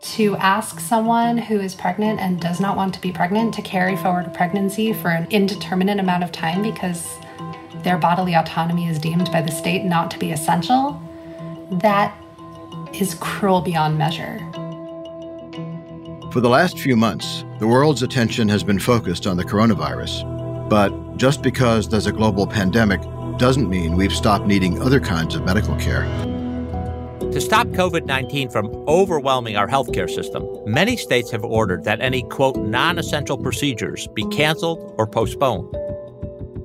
To 0.00 0.36
ask 0.36 0.80
someone 0.80 1.38
who 1.38 1.60
is 1.60 1.74
pregnant 1.74 2.20
and 2.20 2.40
does 2.40 2.60
not 2.60 2.76
want 2.76 2.94
to 2.94 3.00
be 3.00 3.12
pregnant 3.12 3.54
to 3.54 3.62
carry 3.62 3.96
forward 3.96 4.26
a 4.26 4.30
pregnancy 4.30 4.92
for 4.92 5.10
an 5.10 5.26
indeterminate 5.30 5.98
amount 5.98 6.22
of 6.22 6.32
time 6.32 6.62
because 6.62 7.16
their 7.82 7.98
bodily 7.98 8.34
autonomy 8.34 8.88
is 8.88 8.98
deemed 8.98 9.30
by 9.32 9.42
the 9.42 9.50
state 9.50 9.84
not 9.84 10.10
to 10.10 10.18
be 10.18 10.30
essential, 10.30 11.00
that 11.70 12.16
is 12.94 13.14
cruel 13.14 13.60
beyond 13.60 13.98
measure. 13.98 14.38
For 16.32 16.40
the 16.40 16.48
last 16.48 16.78
few 16.78 16.96
months, 16.96 17.44
the 17.58 17.66
world's 17.66 18.02
attention 18.02 18.48
has 18.48 18.62
been 18.62 18.78
focused 18.78 19.26
on 19.26 19.36
the 19.36 19.44
coronavirus. 19.44 20.68
But 20.68 21.16
just 21.16 21.42
because 21.42 21.88
there's 21.88 22.06
a 22.06 22.12
global 22.12 22.46
pandemic 22.46 23.00
doesn't 23.38 23.68
mean 23.68 23.96
we've 23.96 24.12
stopped 24.12 24.46
needing 24.46 24.80
other 24.82 25.00
kinds 25.00 25.34
of 25.34 25.44
medical 25.44 25.74
care. 25.76 26.04
To 27.32 27.42
stop 27.42 27.66
COVID 27.68 28.06
19 28.06 28.48
from 28.48 28.68
overwhelming 28.88 29.54
our 29.56 29.68
healthcare 29.68 30.08
system, 30.08 30.48
many 30.64 30.96
states 30.96 31.30
have 31.30 31.44
ordered 31.44 31.84
that 31.84 32.00
any, 32.00 32.22
quote, 32.22 32.56
non 32.56 32.98
essential 32.98 33.36
procedures 33.36 34.06
be 34.08 34.24
canceled 34.28 34.94
or 34.96 35.06
postponed. 35.06 35.70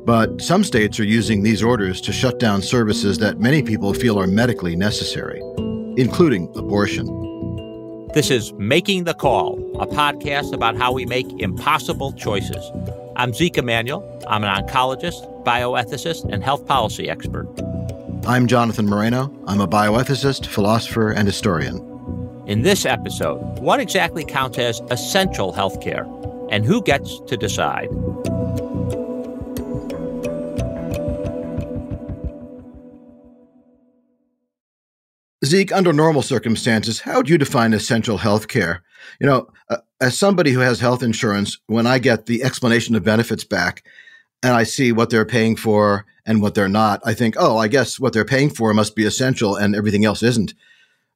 But 0.06 0.42
some 0.42 0.64
states 0.64 1.02
are 1.02 1.06
using 1.06 1.44
these 1.44 1.62
orders 1.62 2.00
to 2.02 2.14
shut 2.14 2.40
down 2.40 2.62
services 2.62 3.18
that 3.18 3.40
many 3.40 3.62
people 3.62 3.94
feel 3.94 4.18
are 4.18 4.26
medically 4.26 4.74
necessary, 4.78 5.42
including 5.98 6.50
abortion. 6.56 7.08
This 8.14 8.32
is 8.32 8.54
Making 8.54 9.04
the 9.04 9.16
Call, 9.16 9.60
a 9.82 9.86
podcast 9.86 10.54
about 10.54 10.78
how 10.78 10.94
we 10.94 11.06
make 11.06 11.28
impossible 11.42 12.14
choices. 12.14 12.72
I'm 13.18 13.34
Zeke 13.34 13.58
Emanuel. 13.58 14.02
I'm 14.30 14.46
an 14.46 14.64
oncologist, 14.64 15.44
bioethicist, 15.44 16.32
and 16.32 16.42
health 16.42 16.66
policy 16.66 17.10
expert. 17.10 17.48
I'm 18.26 18.48
Jonathan 18.48 18.86
Moreno. 18.86 19.38
I'm 19.48 19.60
a 19.60 19.68
bioethicist, 19.68 20.46
philosopher, 20.46 21.12
and 21.12 21.28
historian. 21.28 21.78
In 22.48 22.62
this 22.62 22.86
episode, 22.86 23.60
what 23.60 23.82
exactly 23.82 24.24
counts 24.24 24.58
as 24.58 24.80
essential 24.90 25.52
healthcare 25.52 26.08
and 26.50 26.64
who 26.64 26.82
gets 26.82 27.20
to 27.28 27.36
decide? 27.36 27.90
Zeke, 35.44 35.74
under 35.74 35.92
normal 35.92 36.22
circumstances, 36.22 37.02
how 37.02 37.18
would 37.18 37.28
you 37.28 37.38
define 37.38 37.74
essential 37.74 38.20
health 38.20 38.48
care? 38.48 38.84
You 39.20 39.28
know, 39.28 39.50
uh, 39.70 39.78
as 40.00 40.18
somebody 40.18 40.52
who 40.52 40.62
has 40.62 40.80
health 40.80 41.04
insurance, 41.04 41.60
when 41.68 41.86
I 41.86 42.00
get 42.00 42.28
the 42.28 42.42
explanation 42.42 42.96
of 42.96 43.04
benefits 43.04 43.44
back 43.44 43.84
and 44.44 44.54
I 44.54 44.64
see 44.64 44.92
what 44.92 45.10
they're 45.10 45.26
paying 45.26 45.56
for 45.56 46.06
and 46.26 46.42
what 46.42 46.54
they're 46.54 46.68
not, 46.68 47.02
I 47.06 47.14
think, 47.14 47.36
oh, 47.40 47.58
I 47.58 47.68
guess 47.68 48.00
what 48.00 48.14
they're 48.14 48.26
paying 48.26 48.50
for 48.50 48.74
must 48.74 48.96
be 48.96 49.06
essential 49.06 49.56
and 49.56 49.76
everything 49.76 50.06
else 50.06 50.22
isn't. 50.22 50.54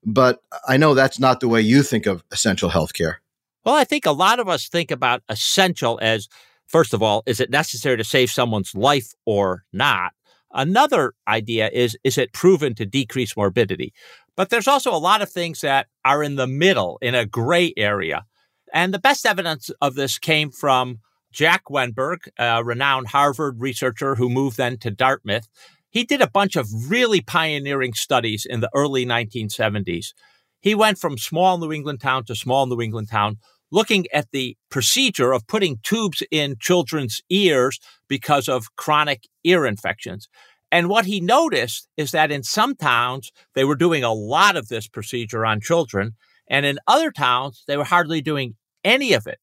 But 0.06 0.42
I 0.68 0.78
know 0.78 0.94
that's 0.94 1.20
not 1.20 1.42
the 1.42 1.50
way 1.50 1.62
you 1.62 1.84
think 1.84 2.06
of 2.06 2.24
essential 2.32 2.70
health 2.70 2.94
care. 2.94 3.22
Well, 3.66 3.76
I 3.76 3.84
think 3.84 4.06
a 4.06 4.12
lot 4.12 4.40
of 4.40 4.48
us 4.48 4.70
think 4.70 4.92
about 4.92 5.24
essential 5.28 6.00
as, 6.02 6.30
first 6.68 6.94
of 6.94 7.04
all, 7.04 7.24
is 7.26 7.42
it 7.42 7.50
necessary 7.50 7.98
to 7.98 8.04
save 8.04 8.32
someone's 8.32 8.74
life 8.74 9.14
or 9.26 9.66
not? 9.74 10.14
Another 10.54 11.14
idea 11.28 11.70
is 11.74 11.98
is 12.06 12.18
it 12.18 12.32
proven 12.32 12.74
to 12.76 12.86
decrease 12.86 13.36
morbidity? 13.36 13.94
But 14.38 14.50
there's 14.50 14.68
also 14.68 14.94
a 14.94 14.98
lot 14.98 15.22
of 15.22 15.30
things 15.30 15.62
that 15.62 15.88
are 16.06 16.24
in 16.24 16.36
the 16.36 16.48
middle, 16.48 16.98
in 17.02 17.16
a 17.16 17.26
gray 17.26 17.74
area. 17.76 18.26
And 18.74 18.94
the 18.94 19.00
best 19.00 19.26
evidence 19.26 19.70
of 19.82 19.96
this 19.96 20.18
came 20.18 20.52
from 20.52 21.00
Jack 21.38 21.66
Wennberg, 21.70 22.30
a 22.40 22.64
renowned 22.64 23.10
Harvard 23.10 23.62
researcher 23.62 24.16
who 24.16 24.28
moved 24.28 24.58
then 24.58 24.80
to 24.80 24.90
Dartmouth. 24.90 25.48
He 25.88 26.04
did 26.04 26.20
a 26.20 26.28
bunch 26.28 26.56
of 26.56 26.68
really 26.90 27.22
pioneering 27.22 27.94
studies 27.94 28.44
in 28.50 28.60
the 28.60 28.72
early 28.74 29.06
1970s. 29.06 30.14
He 30.62 30.74
went 30.74 30.98
from 30.98 31.20
small 31.20 31.60
New 31.60 31.72
England 31.72 32.02
town 32.02 32.26
to 32.26 32.36
small 32.36 32.66
New 32.66 32.82
England 32.82 33.10
town, 33.12 33.38
looking 33.72 34.08
at 34.12 34.32
the 34.32 34.58
procedure 34.72 35.32
of 35.32 35.46
putting 35.46 35.78
tubes 35.84 36.24
in 36.32 36.56
children's 36.60 37.22
ears 37.30 37.80
because 38.08 38.50
of 38.50 38.76
chronic 38.76 39.28
ear 39.44 39.68
infections. 39.68 40.28
And 40.72 40.90
what 40.90 41.06
he 41.06 41.20
noticed 41.20 41.88
is 41.98 42.10
that 42.12 42.32
in 42.32 42.42
some 42.42 42.76
towns, 42.76 43.32
they 43.54 43.64
were 43.64 43.76
doing 43.76 44.04
a 44.04 44.12
lot 44.12 44.56
of 44.58 44.70
this 44.70 44.88
procedure 44.88 45.46
on 45.46 45.62
children. 45.62 46.14
And 46.50 46.66
in 46.66 46.80
other 46.88 47.12
towns, 47.12 47.64
they 47.68 47.78
were 47.78 47.84
hardly 47.84 48.22
doing 48.22 48.56
any 48.84 49.14
of 49.14 49.28
it. 49.28 49.38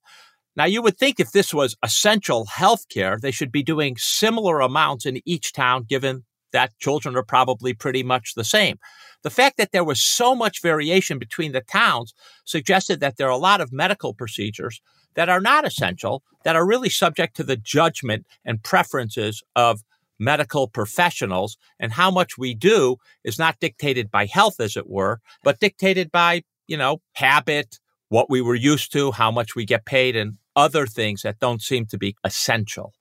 Now, 0.56 0.66
you 0.66 0.82
would 0.82 0.96
think 0.96 1.18
if 1.18 1.32
this 1.32 1.52
was 1.52 1.76
essential 1.82 2.46
health 2.46 2.88
care, 2.88 3.18
they 3.20 3.32
should 3.32 3.50
be 3.50 3.62
doing 3.62 3.96
similar 3.98 4.60
amounts 4.60 5.04
in 5.04 5.20
each 5.24 5.52
town, 5.52 5.84
given 5.88 6.24
that 6.52 6.78
children 6.78 7.16
are 7.16 7.24
probably 7.24 7.74
pretty 7.74 8.04
much 8.04 8.34
the 8.34 8.44
same. 8.44 8.78
The 9.22 9.30
fact 9.30 9.56
that 9.56 9.72
there 9.72 9.82
was 9.82 10.04
so 10.04 10.34
much 10.36 10.62
variation 10.62 11.18
between 11.18 11.50
the 11.50 11.60
towns 11.60 12.14
suggested 12.44 13.00
that 13.00 13.16
there 13.16 13.26
are 13.26 13.30
a 13.30 13.36
lot 13.36 13.60
of 13.60 13.72
medical 13.72 14.14
procedures 14.14 14.80
that 15.14 15.28
are 15.28 15.40
not 15.40 15.66
essential, 15.66 16.22
that 16.44 16.54
are 16.54 16.66
really 16.66 16.88
subject 16.88 17.34
to 17.36 17.42
the 17.42 17.56
judgment 17.56 18.24
and 18.44 18.62
preferences 18.62 19.42
of 19.56 19.82
medical 20.20 20.68
professionals. 20.68 21.56
And 21.80 21.92
how 21.92 22.12
much 22.12 22.38
we 22.38 22.54
do 22.54 22.96
is 23.24 23.38
not 23.38 23.58
dictated 23.58 24.10
by 24.10 24.26
health, 24.26 24.60
as 24.60 24.76
it 24.76 24.88
were, 24.88 25.20
but 25.42 25.58
dictated 25.58 26.12
by, 26.12 26.42
you 26.68 26.76
know, 26.76 27.00
habit, 27.14 27.80
what 28.10 28.30
we 28.30 28.40
were 28.40 28.54
used 28.54 28.92
to, 28.92 29.10
how 29.10 29.32
much 29.32 29.56
we 29.56 29.64
get 29.64 29.84
paid, 29.84 30.14
and 30.14 30.36
other 30.56 30.86
things 30.86 31.22
that 31.22 31.38
don't 31.38 31.62
seem 31.62 31.86
to 31.86 31.98
be 31.98 32.16
essential. 32.24 32.92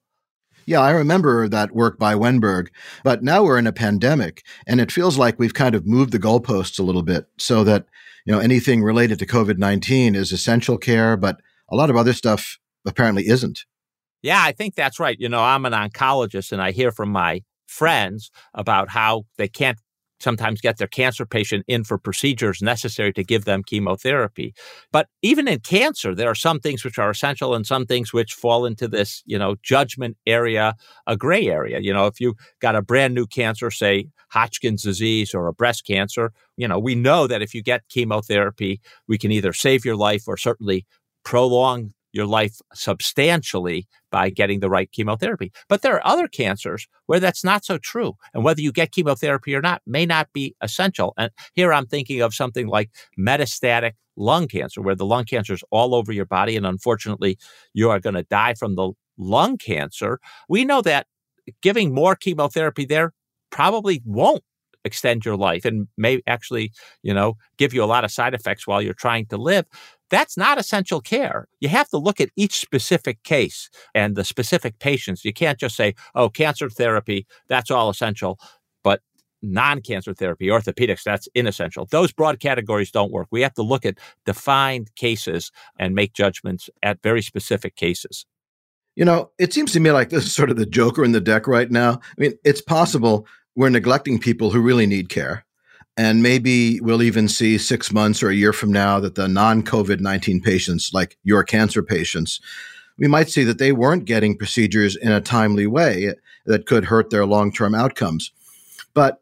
Yeah, 0.65 0.79
I 0.79 0.91
remember 0.91 1.49
that 1.49 1.75
work 1.75 1.99
by 1.99 2.15
Wennberg, 2.15 2.67
but 3.03 3.21
now 3.21 3.43
we're 3.43 3.59
in 3.59 3.67
a 3.67 3.73
pandemic 3.73 4.43
and 4.65 4.79
it 4.79 4.91
feels 4.91 5.17
like 5.17 5.37
we've 5.37 5.53
kind 5.53 5.75
of 5.75 5.85
moved 5.85 6.13
the 6.13 6.19
goalposts 6.19 6.79
a 6.79 6.83
little 6.83 7.03
bit 7.03 7.25
so 7.37 7.63
that, 7.65 7.85
you 8.25 8.31
know, 8.31 8.39
anything 8.39 8.81
related 8.81 9.19
to 9.19 9.25
COVID-19 9.25 10.15
is 10.15 10.31
essential 10.31 10.77
care, 10.77 11.17
but 11.17 11.41
a 11.69 11.75
lot 11.75 11.89
of 11.89 11.97
other 11.97 12.13
stuff 12.13 12.59
apparently 12.85 13.27
isn't. 13.27 13.65
Yeah, 14.21 14.41
I 14.41 14.53
think 14.53 14.75
that's 14.75 15.01
right. 15.01 15.17
You 15.19 15.27
know, 15.27 15.41
I'm 15.41 15.65
an 15.65 15.73
oncologist 15.73 16.53
and 16.53 16.61
I 16.61 16.71
hear 16.71 16.91
from 16.91 17.09
my 17.09 17.41
friends 17.65 18.31
about 18.53 18.89
how 18.89 19.23
they 19.37 19.49
can't 19.49 19.79
sometimes 20.23 20.61
get 20.61 20.77
their 20.77 20.87
cancer 20.87 21.25
patient 21.25 21.65
in 21.67 21.83
for 21.83 21.97
procedures 21.97 22.61
necessary 22.61 23.13
to 23.13 23.23
give 23.23 23.45
them 23.45 23.63
chemotherapy. 23.63 24.53
But 24.91 25.09
even 25.21 25.47
in 25.47 25.59
cancer, 25.59 26.15
there 26.15 26.29
are 26.29 26.35
some 26.35 26.59
things 26.59 26.83
which 26.83 26.97
are 26.97 27.09
essential 27.09 27.53
and 27.53 27.67
some 27.67 27.85
things 27.85 28.13
which 28.13 28.33
fall 28.33 28.65
into 28.65 28.87
this, 28.87 29.21
you 29.25 29.37
know, 29.37 29.55
judgment 29.61 30.17
area, 30.25 30.75
a 31.05 31.17
gray 31.17 31.47
area. 31.47 31.79
You 31.79 31.93
know, 31.93 32.07
if 32.07 32.19
you 32.19 32.35
got 32.59 32.75
a 32.75 32.81
brand 32.81 33.13
new 33.13 33.27
cancer, 33.27 33.69
say 33.69 34.07
Hodgkin's 34.29 34.83
disease 34.83 35.33
or 35.33 35.47
a 35.47 35.53
breast 35.53 35.85
cancer, 35.85 36.31
you 36.57 36.67
know, 36.67 36.79
we 36.79 36.95
know 36.95 37.27
that 37.27 37.41
if 37.41 37.53
you 37.53 37.61
get 37.61 37.87
chemotherapy, 37.89 38.81
we 39.07 39.17
can 39.17 39.31
either 39.31 39.53
save 39.53 39.85
your 39.85 39.95
life 39.95 40.23
or 40.27 40.37
certainly 40.37 40.85
prolong 41.23 41.91
your 42.13 42.25
life 42.25 42.61
substantially 42.73 43.87
by 44.11 44.29
getting 44.29 44.59
the 44.59 44.69
right 44.69 44.91
chemotherapy. 44.91 45.51
But 45.67 45.81
there 45.81 45.95
are 45.95 46.07
other 46.07 46.27
cancers 46.27 46.87
where 47.07 47.19
that's 47.19 47.43
not 47.43 47.65
so 47.65 47.77
true. 47.77 48.13
And 48.33 48.43
whether 48.43 48.61
you 48.61 48.71
get 48.71 48.91
chemotherapy 48.91 49.53
or 49.55 49.61
not 49.61 49.81
may 49.85 50.05
not 50.05 50.31
be 50.31 50.55
essential. 50.61 51.13
And 51.17 51.31
here 51.53 51.73
I'm 51.73 51.87
thinking 51.87 52.21
of 52.21 52.33
something 52.33 52.67
like 52.67 52.91
metastatic 53.19 53.93
lung 54.15 54.47
cancer, 54.47 54.81
where 54.81 54.95
the 54.95 55.05
lung 55.05 55.25
cancer 55.25 55.53
is 55.53 55.63
all 55.71 55.95
over 55.95 56.11
your 56.11 56.25
body. 56.25 56.55
And 56.55 56.65
unfortunately, 56.65 57.37
you 57.73 57.89
are 57.89 57.99
going 57.99 58.15
to 58.15 58.23
die 58.23 58.53
from 58.53 58.75
the 58.75 58.91
lung 59.17 59.57
cancer. 59.57 60.19
We 60.47 60.65
know 60.65 60.81
that 60.81 61.07
giving 61.61 61.93
more 61.93 62.15
chemotherapy 62.15 62.85
there 62.85 63.13
probably 63.49 64.01
won't 64.05 64.43
extend 64.85 65.25
your 65.25 65.37
life 65.37 65.65
and 65.65 65.87
may 65.97 66.21
actually, 66.27 66.71
you 67.01 67.13
know, 67.13 67.37
give 67.57 67.73
you 67.73 67.83
a 67.83 67.85
lot 67.85 68.03
of 68.03 68.11
side 68.11 68.33
effects 68.33 68.67
while 68.67 68.81
you're 68.81 68.93
trying 68.93 69.25
to 69.27 69.37
live. 69.37 69.65
That's 70.13 70.37
not 70.37 70.59
essential 70.59 71.01
care. 71.01 71.47
You 71.59 71.69
have 71.69 71.89
to 71.89 71.97
look 71.97 72.21
at 72.21 72.29
each 72.35 72.59
specific 72.59 73.23
case 73.23 73.71
and 73.95 74.15
the 74.15 74.23
specific 74.23 74.77
patients. 74.77 75.25
You 75.25 75.33
can't 75.33 75.57
just 75.57 75.75
say, 75.75 75.95
oh, 76.13 76.29
cancer 76.29 76.69
therapy, 76.69 77.25
that's 77.49 77.71
all 77.71 77.89
essential, 77.89 78.37
but 78.83 79.01
non 79.41 79.81
cancer 79.81 80.13
therapy, 80.13 80.49
orthopedics, 80.49 81.01
that's 81.01 81.27
inessential. 81.33 81.87
Those 81.89 82.11
broad 82.11 82.39
categories 82.39 82.91
don't 82.91 83.11
work. 83.11 83.25
We 83.31 83.41
have 83.41 83.55
to 83.55 83.63
look 83.63 83.87
at 83.87 83.97
defined 84.23 84.93
cases 84.95 85.51
and 85.79 85.95
make 85.95 86.13
judgments 86.13 86.69
at 86.83 87.01
very 87.01 87.23
specific 87.23 87.75
cases. 87.75 88.27
You 88.95 89.05
know, 89.05 89.31
it 89.39 89.51
seems 89.51 89.71
to 89.71 89.79
me 89.79 89.89
like 89.89 90.11
this 90.11 90.25
is 90.25 90.35
sort 90.35 90.51
of 90.51 90.57
the 90.57 90.67
joker 90.67 91.03
in 91.03 91.13
the 91.13 91.21
deck 91.21 91.47
right 91.47 91.71
now. 91.71 91.93
I 91.93 92.21
mean, 92.21 92.33
it's 92.45 92.61
possible 92.61 93.25
we're 93.55 93.69
neglecting 93.69 94.19
people 94.19 94.51
who 94.51 94.61
really 94.61 94.85
need 94.85 95.09
care. 95.09 95.43
And 95.95 96.23
maybe 96.23 96.79
we'll 96.81 97.03
even 97.03 97.27
see 97.27 97.57
six 97.57 97.91
months 97.91 98.23
or 98.23 98.29
a 98.29 98.35
year 98.35 98.51
from 98.51 98.71
now 98.71 98.99
that 98.99 99.15
the 99.15 99.27
non 99.27 99.61
COVID 99.63 99.99
19 99.99 100.41
patients, 100.41 100.91
like 100.93 101.17
your 101.23 101.43
cancer 101.43 101.83
patients, 101.83 102.39
we 102.97 103.07
might 103.07 103.29
see 103.29 103.43
that 103.43 103.59
they 103.59 103.71
weren't 103.71 104.05
getting 104.05 104.37
procedures 104.37 104.95
in 104.95 105.11
a 105.11 105.21
timely 105.21 105.67
way 105.67 106.13
that 106.45 106.65
could 106.65 106.85
hurt 106.85 107.09
their 107.09 107.25
long 107.25 107.51
term 107.51 107.75
outcomes. 107.75 108.31
But 108.93 109.21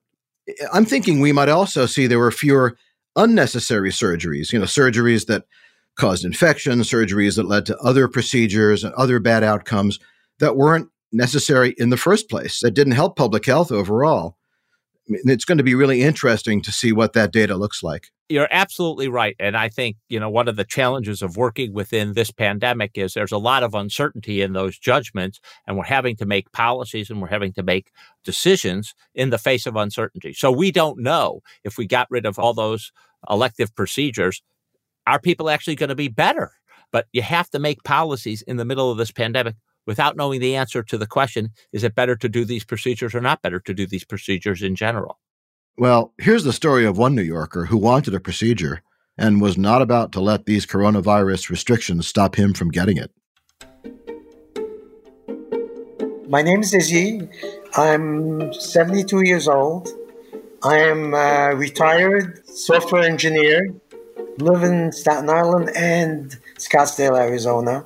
I'm 0.74 0.86
thinking 0.86 1.20
we 1.20 1.32
might 1.32 1.50
also 1.50 1.86
see 1.86 2.08
there 2.08 2.20
were 2.20 2.32
fewer 2.32 2.78
unnecessary 3.16 3.92
surgeries, 3.92 4.54
you 4.54 4.60
know, 4.60 4.66
surgeries 4.66 5.28
that 5.28 5.46
caused 5.96 6.24
infection, 6.24 6.80
surgeries 6.80 7.36
that 7.36 7.48
led 7.48 7.66
to 7.66 7.78
other 7.80 8.08
procedures 8.08 8.84
and 8.84 8.94
other 8.94 9.20
bad 9.20 9.44
outcomes 9.44 10.00
that 10.40 10.56
weren't 10.56 10.90
necessary 11.12 11.76
in 11.78 11.90
the 11.90 11.98
first 11.98 12.30
place, 12.30 12.62
that 12.62 12.72
didn't 12.72 12.94
help 12.94 13.18
public 13.18 13.46
health 13.46 13.72
overall 13.72 14.38
it's 15.24 15.46
going 15.46 15.58
to 15.58 15.64
be 15.64 15.76
really 15.76 16.02
interesting 16.02 16.62
to 16.62 16.72
see 16.72 16.92
what 16.92 17.14
that 17.14 17.32
data 17.32 17.56
looks 17.56 17.84
like. 17.84 18.12
You're 18.30 18.48
absolutely 18.50 19.10
right. 19.10 19.36
And 19.40 19.58
I 19.58 19.68
think, 19.68 19.98
you 20.08 20.20
know, 20.20 20.30
one 20.30 20.48
of 20.48 20.56
the 20.56 20.64
challenges 20.64 21.22
of 21.22 21.36
working 21.36 21.74
within 21.74 22.14
this 22.14 22.32
pandemic 22.32 22.92
is 22.96 23.14
there's 23.14 23.32
a 23.32 23.38
lot 23.38 23.64
of 23.64 23.74
uncertainty 23.74 24.42
in 24.42 24.54
those 24.54 24.78
judgments, 24.78 25.40
and 25.68 25.78
we're 25.78 25.84
having 25.84 26.16
to 26.18 26.26
make 26.26 26.52
policies 26.52 27.10
and 27.10 27.22
we're 27.22 27.28
having 27.28 27.54
to 27.54 27.64
make 27.64 27.92
decisions 28.24 28.94
in 29.14 29.32
the 29.32 29.38
face 29.38 29.66
of 29.66 29.76
uncertainty. 29.76 30.34
So 30.34 30.52
we 30.52 30.72
don't 30.72 31.00
know 31.00 31.42
if 31.64 31.78
we 31.78 31.88
got 31.88 32.08
rid 32.10 32.26
of 32.26 32.40
all 32.40 32.54
those 32.54 32.92
elective 33.30 33.76
procedures, 33.76 34.42
are 35.08 35.20
people 35.20 35.50
actually 35.50 35.76
going 35.76 35.90
to 35.90 35.96
be 35.96 36.08
better? 36.08 36.52
But 36.92 37.08
you 37.14 37.22
have 37.22 37.50
to 37.52 37.60
make 37.60 37.84
policies 37.84 38.42
in 38.42 38.58
the 38.58 38.66
middle 38.66 38.92
of 38.92 38.98
this 38.98 39.12
pandemic 39.12 39.56
without 39.86 40.16
knowing 40.16 40.40
the 40.40 40.56
answer 40.56 40.84
to 40.84 40.98
the 40.98 41.08
question 41.08 41.50
is 41.72 41.84
it 41.84 41.96
better 41.96 42.16
to 42.16 42.30
do 42.30 42.46
these 42.46 42.64
procedures 42.64 43.16
or 43.16 43.22
not 43.22 43.42
better 43.42 43.60
to 43.60 43.74
do 43.74 43.86
these 43.86 44.06
procedures 44.06 44.62
in 44.62 44.76
general? 44.76 45.20
Well, 45.78 46.14
here's 46.18 46.44
the 46.44 46.54
story 46.54 46.86
of 46.86 46.98
one 46.98 47.16
New 47.16 47.22
Yorker 47.22 47.66
who 47.66 47.78
wanted 47.78 48.14
a 48.14 48.20
procedure 48.20 48.82
and 49.18 49.42
was 49.42 49.58
not 49.58 49.82
about 49.82 50.12
to 50.14 50.20
let 50.20 50.46
these 50.46 50.66
coronavirus 50.66 51.50
restrictions 51.50 52.08
stop 52.08 52.36
him 52.36 52.54
from 52.54 52.70
getting 52.70 52.98
it. 52.98 53.12
My 56.28 56.42
name 56.42 56.62
is 56.62 56.74
Izzy. 56.74 57.28
I'm 57.76 58.54
72 58.54 59.22
years 59.26 59.48
old. 59.48 59.90
I 60.64 60.78
am 60.78 61.14
a 61.14 61.56
retired 61.56 62.48
software 62.48 63.04
engineer, 63.04 63.74
live 64.38 64.64
in 64.64 64.92
Staten 64.92 65.30
Island 65.30 65.72
and 65.76 66.38
Scottsdale, 66.58 67.18
Arizona. 67.18 67.86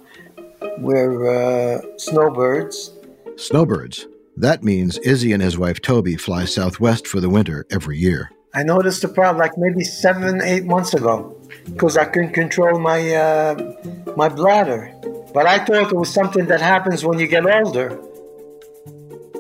We're 0.78 1.78
uh, 1.78 1.82
snowbirds. 1.98 2.94
Snowbirds. 3.38 4.08
That 4.38 4.64
means 4.64 4.98
Izzy 5.00 5.32
and 5.32 5.42
his 5.42 5.58
wife 5.58 5.82
Toby 5.82 6.18
fly 6.18 6.46
southwest 6.46 7.08
for 7.08 7.20
the 7.20 7.30
winter 7.30 7.66
every 7.72 7.98
year. 7.98 8.32
I 8.54 8.64
noticed 8.64 9.02
the 9.02 9.08
problem 9.08 9.38
like 9.38 9.58
maybe 9.58 9.84
seven, 9.84 10.42
eight 10.42 10.66
months 10.66 10.94
ago 10.94 11.38
because 11.66 11.98
I 11.98 12.06
couldn't 12.06 12.34
control 12.34 12.80
my 12.80 13.14
uh, 13.14 13.74
my 14.16 14.30
bladder. 14.30 14.94
But 15.34 15.46
I 15.46 15.60
thought 15.60 15.92
it 15.92 15.96
was 15.96 16.14
something 16.14 16.46
that 16.46 16.62
happens 16.62 17.04
when 17.04 17.20
you 17.20 17.28
get 17.28 17.46
older. 17.46 18.00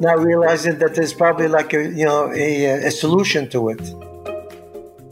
Now 0.01 0.15
realizing 0.15 0.79
that 0.79 0.95
there's 0.95 1.13
probably 1.13 1.47
like 1.47 1.73
a 1.73 1.83
you 1.83 2.05
know 2.05 2.31
a, 2.33 2.87
a 2.87 2.91
solution 2.91 3.49
to 3.49 3.69
it 3.69 3.81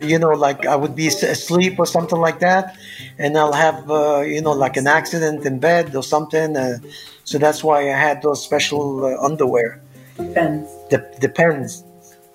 you 0.04 0.20
know, 0.20 0.32
like 0.32 0.66
I 0.66 0.76
would 0.76 0.96
be 0.96 1.08
asleep 1.08 1.80
or 1.80 1.86
something 1.86 2.20
like 2.20 2.40
that, 2.40 2.78
and 3.18 3.38
I'll 3.38 3.54
have, 3.54 3.90
uh, 3.90 4.22
you 4.22 4.42
know, 4.42 4.52
like 4.52 4.78
an 4.78 4.88
accident 4.88 5.46
in 5.46 5.60
bed 5.60 5.96
or 5.96 6.04
something. 6.04 6.58
Uh, 6.58 6.80
so 7.24 7.38
that's 7.38 7.64
why 7.64 7.90
I 7.90 7.98
had 7.98 8.22
those 8.22 8.44
special 8.44 9.06
uh, 9.06 9.26
underwear. 9.26 9.82
Depends. 10.18 10.70
De- 10.90 11.20
depends, 11.20 11.84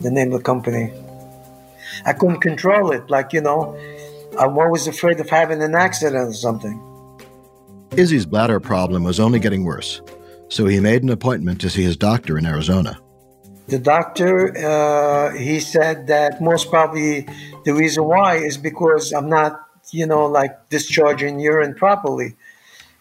the 0.00 0.10
name 0.10 0.32
of 0.32 0.38
the 0.38 0.44
company. 0.44 0.92
I 2.04 2.12
couldn't 2.12 2.40
control 2.40 2.92
it. 2.92 3.08
Like, 3.10 3.32
you 3.32 3.40
know, 3.40 3.76
I'm 4.38 4.58
always 4.58 4.86
afraid 4.86 5.20
of 5.20 5.28
having 5.28 5.62
an 5.62 5.74
accident 5.74 6.28
or 6.28 6.32
something. 6.32 6.80
Izzy's 7.96 8.26
bladder 8.26 8.60
problem 8.60 9.04
was 9.04 9.18
only 9.18 9.38
getting 9.38 9.64
worse, 9.64 10.00
so 10.48 10.66
he 10.66 10.80
made 10.80 11.02
an 11.02 11.10
appointment 11.10 11.60
to 11.60 11.70
see 11.70 11.82
his 11.82 11.96
doctor 11.96 12.38
in 12.38 12.46
Arizona. 12.46 12.98
The 13.68 13.78
doctor, 13.78 14.56
uh, 14.56 15.36
he 15.36 15.60
said 15.60 16.06
that 16.06 16.40
most 16.40 16.70
probably 16.70 17.28
the 17.66 17.74
reason 17.74 18.04
why 18.04 18.36
is 18.36 18.56
because 18.56 19.12
I'm 19.12 19.28
not, 19.28 19.60
you 19.92 20.06
know, 20.06 20.24
like 20.24 20.70
discharging 20.70 21.38
urine 21.38 21.74
properly. 21.74 22.34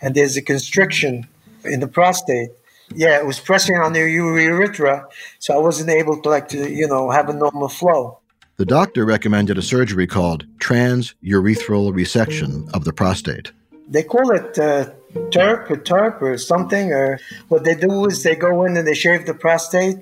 And 0.01 0.13
there's 0.13 0.35
a 0.35 0.41
constriction 0.41 1.25
in 1.63 1.79
the 1.79 1.87
prostate. 1.87 2.49
Yeah, 2.93 3.17
it 3.17 3.25
was 3.25 3.39
pressing 3.39 3.77
on 3.77 3.93
the 3.93 3.99
urethra, 3.99 5.07
so 5.39 5.53
I 5.53 5.57
wasn't 5.57 5.89
able 5.89 6.21
to, 6.21 6.29
like, 6.29 6.49
to, 6.49 6.69
you 6.69 6.87
know, 6.87 7.11
have 7.11 7.29
a 7.29 7.33
normal 7.33 7.69
flow. 7.69 8.19
The 8.57 8.65
doctor 8.65 9.05
recommended 9.05 9.57
a 9.57 9.61
surgery 9.61 10.07
called 10.07 10.45
transurethral 10.57 11.93
resection 11.93 12.69
of 12.73 12.83
the 12.83 12.91
prostate. 12.91 13.51
They 13.87 14.03
call 14.03 14.31
it 14.31 14.59
uh, 14.59 14.91
TURP 15.31 15.71
or 15.71 15.77
TURP 15.77 16.21
or 16.21 16.37
something, 16.37 16.91
or 16.91 17.19
what 17.47 17.63
they 17.63 17.75
do 17.75 18.05
is 18.07 18.23
they 18.23 18.35
go 18.35 18.65
in 18.65 18.75
and 18.75 18.85
they 18.85 18.95
shave 18.95 19.25
the 19.25 19.33
prostate 19.33 19.99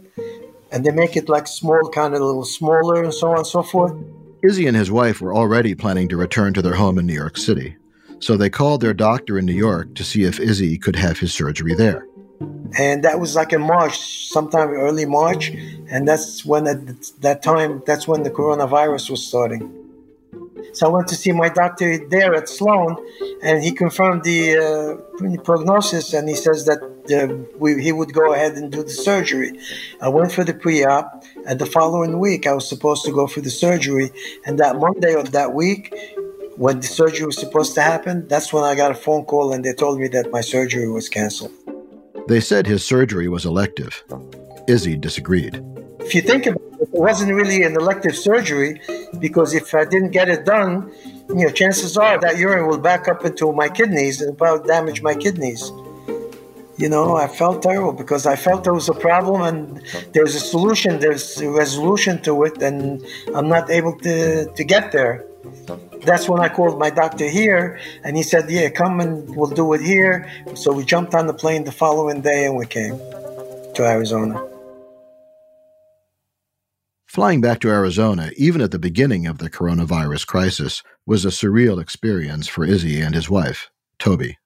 and 0.76 0.86
they 0.86 0.92
make 0.92 1.16
it 1.16 1.30
like 1.30 1.48
small, 1.48 1.90
kind 1.90 2.14
of 2.14 2.22
a 2.22 2.26
little 2.26 2.44
smaller 2.44 3.02
and 3.02 3.14
so 3.14 3.32
on 3.32 3.38
and 3.38 3.48
so 3.48 3.64
forth. 3.64 3.96
Izzy 4.44 4.68
and 4.68 4.76
his 4.76 4.92
wife 4.92 5.22
were 5.22 5.34
already 5.34 5.74
planning 5.74 6.10
to 6.10 6.18
return 6.18 6.54
to 6.54 6.62
their 6.62 6.76
home 6.76 7.00
in 7.00 7.08
New 7.08 7.14
York 7.14 7.38
City, 7.38 7.78
so 8.20 8.36
they 8.36 8.50
called 8.50 8.82
their 8.82 8.94
doctor 8.94 9.40
in 9.40 9.46
New 9.46 9.54
York 9.54 9.96
to 9.96 10.04
see 10.04 10.24
if 10.24 10.40
Izzy 10.40 10.78
could 10.78 10.98
have 10.98 11.18
his 11.18 11.34
surgery 11.34 11.74
there. 11.74 12.06
And 12.78 13.04
that 13.06 13.22
was 13.22 13.36
like 13.36 13.54
in 13.54 13.62
March, 13.62 13.98
sometime 13.98 14.70
early 14.70 15.06
March, 15.06 15.50
and 15.90 16.06
that's 16.06 16.44
when 16.44 16.68
at 16.68 16.80
that 17.22 17.42
time, 17.42 17.82
that's 17.88 18.06
when 18.06 18.24
the 18.24 18.30
coronavirus 18.30 19.12
was 19.12 19.26
starting. 19.26 19.74
So 20.74 20.88
I 20.88 20.90
went 20.90 21.08
to 21.08 21.16
see 21.16 21.32
my 21.32 21.48
doctor 21.48 22.06
there 22.10 22.36
at 22.36 22.50
Sloan, 22.50 22.98
and 23.42 23.64
he 23.64 23.72
confirmed 23.72 24.26
the 24.26 24.58
uh, 24.58 25.38
prognosis, 25.44 26.14
and 26.14 26.28
he 26.28 26.36
says 26.36 26.66
that 26.66 26.80
uh, 27.12 27.28
we, 27.58 27.82
he 27.82 27.92
would 27.92 28.14
go 28.14 28.34
ahead 28.34 28.54
and 28.54 28.72
do 28.72 28.84
the 28.84 28.90
surgery. 28.90 29.60
I 30.02 30.10
went 30.10 30.32
for 30.32 30.44
the 30.44 30.54
pre-op, 30.54 31.24
and 31.48 31.60
the 31.60 31.66
following 31.66 32.20
week 32.20 32.48
I 32.48 32.54
was 32.54 32.68
supposed 32.68 33.06
to 33.06 33.12
go 33.12 33.28
for 33.28 33.42
the 33.42 33.50
surgery. 33.50 34.12
And 34.46 34.60
that 34.60 34.78
Monday 34.78 35.14
of 35.14 35.32
that 35.32 35.54
week, 35.54 35.94
when 36.58 36.80
the 36.80 36.88
surgery 36.88 37.26
was 37.26 37.38
supposed 37.38 37.76
to 37.76 37.82
happen, 37.82 38.28
that's 38.28 38.54
when 38.54 38.64
I 38.64 38.76
got 38.76 38.92
a 38.92 38.96
phone 38.96 39.26
call, 39.26 39.54
and 39.54 39.64
they 39.64 39.74
told 39.74 40.00
me 40.00 40.08
that 40.10 40.32
my 40.32 40.42
surgery 40.42 40.90
was 40.90 41.10
canceled. 41.10 41.52
They 42.28 42.40
said 42.40 42.66
his 42.66 42.84
surgery 42.84 43.28
was 43.28 43.46
elective. 43.46 44.04
Izzy 44.68 44.98
disagreed. 44.98 45.62
If 46.00 46.16
you 46.16 46.22
think 46.22 46.46
about 46.46 46.62
it, 46.82 46.82
it 46.82 46.90
wasn't 46.92 47.34
really 47.34 47.64
an 47.64 47.76
elective 47.76 48.16
surgery 48.16 48.82
because 49.20 49.54
if 49.54 49.74
I 49.74 49.86
didn't 49.86 50.12
get 50.12 50.30
it 50.30 50.46
done, 50.46 50.92
you 51.30 51.46
know, 51.46 51.50
chances 51.50 51.98
are 51.98 52.20
that 52.20 52.38
urine 52.38 52.68
will 52.68 52.78
back 52.78 53.08
up 53.08 53.26
into 53.26 53.52
my 53.52 53.70
kidneys 53.70 54.22
and 54.22 54.32
about 54.32 54.68
damage 54.68 55.02
my 55.02 55.16
kidneys 55.16 55.72
you 56.78 56.90
know, 56.90 57.16
I 57.16 57.28
felt 57.28 57.64
terrible 57.64 57.94
because 57.94 58.26
I 58.26 58.36
felt 58.36 58.64
there 58.64 58.74
was 58.74 58.90
a 58.90 58.94
problem 58.94 59.42
and 59.42 59.82
there's 60.14 60.36
a 60.36 60.40
solution, 60.40 61.00
there's 61.00 61.40
a 61.40 61.50
resolution 61.50 62.22
to 62.24 62.44
it, 62.44 62.62
and 62.62 63.06
I'm 63.34 63.48
not 63.48 63.70
able 63.70 63.98
to, 64.00 64.46
to 64.52 64.64
get 64.64 64.92
there. 64.92 65.26
That's 66.04 66.28
when 66.28 66.42
I 66.42 66.50
called 66.50 66.78
my 66.78 66.90
doctor 66.90 67.28
here, 67.30 67.80
and 68.04 68.18
he 68.18 68.24
said, 68.24 68.50
Yeah, 68.50 68.70
come 68.70 69.00
and 69.00 69.36
we'll 69.36 69.50
do 69.50 69.74
it 69.74 69.82
here. 69.82 70.30
So 70.56 70.74
we 70.74 70.84
jumped 70.84 71.16
on 71.16 71.28
the 71.28 71.34
plane 71.34 71.64
the 71.64 71.72
following 71.72 72.22
day 72.22 72.46
and 72.46 72.58
we 72.58 72.66
came 72.66 72.98
to 72.98 73.84
Arizona. 73.84 74.44
Flying 77.08 77.40
back 77.40 77.62
to 77.62 77.70
Arizona, 77.70 78.32
even 78.36 78.60
at 78.60 78.72
the 78.72 78.80
beginning 78.80 79.26
of 79.26 79.38
the 79.38 79.50
coronavirus 79.50 80.28
crisis, 80.28 80.84
was 81.06 81.24
a 81.24 81.30
surreal 81.30 81.82
experience 81.82 82.48
for 82.48 82.66
Izzy 82.66 83.00
and 83.00 83.16
his 83.16 83.30
wife, 83.30 83.72
Toby 83.98 84.38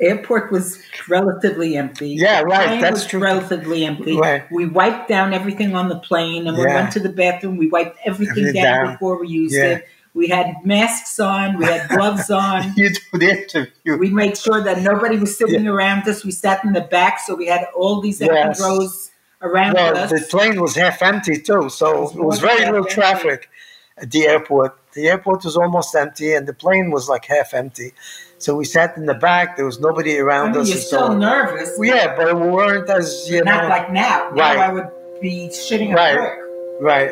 airport 0.00 0.50
was 0.52 0.78
relatively 1.08 1.76
empty. 1.76 2.10
Yeah, 2.10 2.42
right. 2.42 2.80
That's 2.80 3.00
was 3.02 3.06
true. 3.06 3.20
Relatively 3.20 3.84
empty. 3.84 4.16
Right. 4.18 4.44
We 4.50 4.66
wiped 4.66 5.08
down 5.08 5.32
everything 5.32 5.74
on 5.74 5.88
the 5.88 5.98
plane, 5.98 6.46
and 6.46 6.56
we 6.56 6.64
went 6.64 6.92
to 6.92 7.00
the 7.00 7.08
bathroom. 7.08 7.56
We 7.56 7.68
wiped 7.68 7.98
everything 8.04 8.44
Everything 8.48 8.62
down, 8.62 8.84
down. 8.86 8.92
before 8.94 9.20
we 9.20 9.28
used 9.28 9.54
Yeah. 9.54 9.64
it. 9.76 9.88
We 10.14 10.28
had 10.28 10.54
masks 10.64 11.20
on. 11.20 11.58
We 11.58 11.66
had 11.66 11.88
gloves 11.90 12.30
on. 12.30 12.72
You 12.76 12.88
do 12.90 13.18
the 13.18 13.30
interview. 13.42 13.98
We 13.98 14.08
made 14.10 14.38
sure 14.38 14.62
that 14.62 14.80
nobody 14.80 15.18
was 15.18 15.36
sitting 15.36 15.66
around 15.68 16.08
us. 16.08 16.24
We 16.24 16.30
sat 16.30 16.64
in 16.64 16.72
the 16.72 16.80
back, 16.80 17.20
so 17.20 17.34
we 17.34 17.46
had 17.48 17.66
all 17.74 18.00
these 18.00 18.22
empty 18.22 18.34
Yes. 18.34 18.60
rows 18.60 19.10
around 19.42 19.74
Well, 19.74 19.96
us. 19.98 20.10
the 20.10 20.20
plane 20.30 20.60
was 20.60 20.74
half 20.74 21.02
empty 21.02 21.38
too, 21.40 21.68
so 21.68 21.86
It 21.94 22.00
was 22.00 22.12
it 22.14 22.22
was 22.22 22.38
very 22.40 22.60
little 22.60 22.76
empty. 22.76 22.94
traffic 22.94 23.50
at 23.98 24.10
the 24.10 24.26
airport. 24.26 24.78
The 24.94 25.06
airport 25.08 25.44
was 25.44 25.54
almost 25.58 25.94
empty, 25.94 26.32
and 26.32 26.46
the 26.48 26.54
plane 26.54 26.90
was 26.90 27.10
like 27.10 27.26
half 27.26 27.52
empty. 27.52 27.92
So 28.38 28.54
we 28.54 28.64
sat 28.64 28.96
in 28.96 29.06
the 29.06 29.14
back. 29.14 29.56
There 29.56 29.64
was 29.64 29.80
nobody 29.80 30.18
around 30.18 30.26
I 30.26 30.50
around 30.50 30.52
mean, 30.52 30.60
us. 30.62 30.68
you're 30.68 30.76
and 30.76 30.82
so 30.84 30.96
still 30.96 31.04
on. 31.12 31.18
nervous. 31.20 31.78
Yeah, 31.82 32.14
but 32.16 32.34
we 32.34 32.48
weren't 32.48 32.88
as 32.90 33.28
you 33.30 33.42
not 33.44 33.64
know. 33.64 33.68
like 33.68 33.90
now. 33.92 34.28
Right. 34.30 34.56
Now 34.56 34.62
I 34.62 34.72
would 34.72 34.88
be 35.20 35.48
shitting 35.48 35.90
at 35.90 35.96
Right. 35.96 36.16
work. 36.18 36.38
right. 36.80 37.10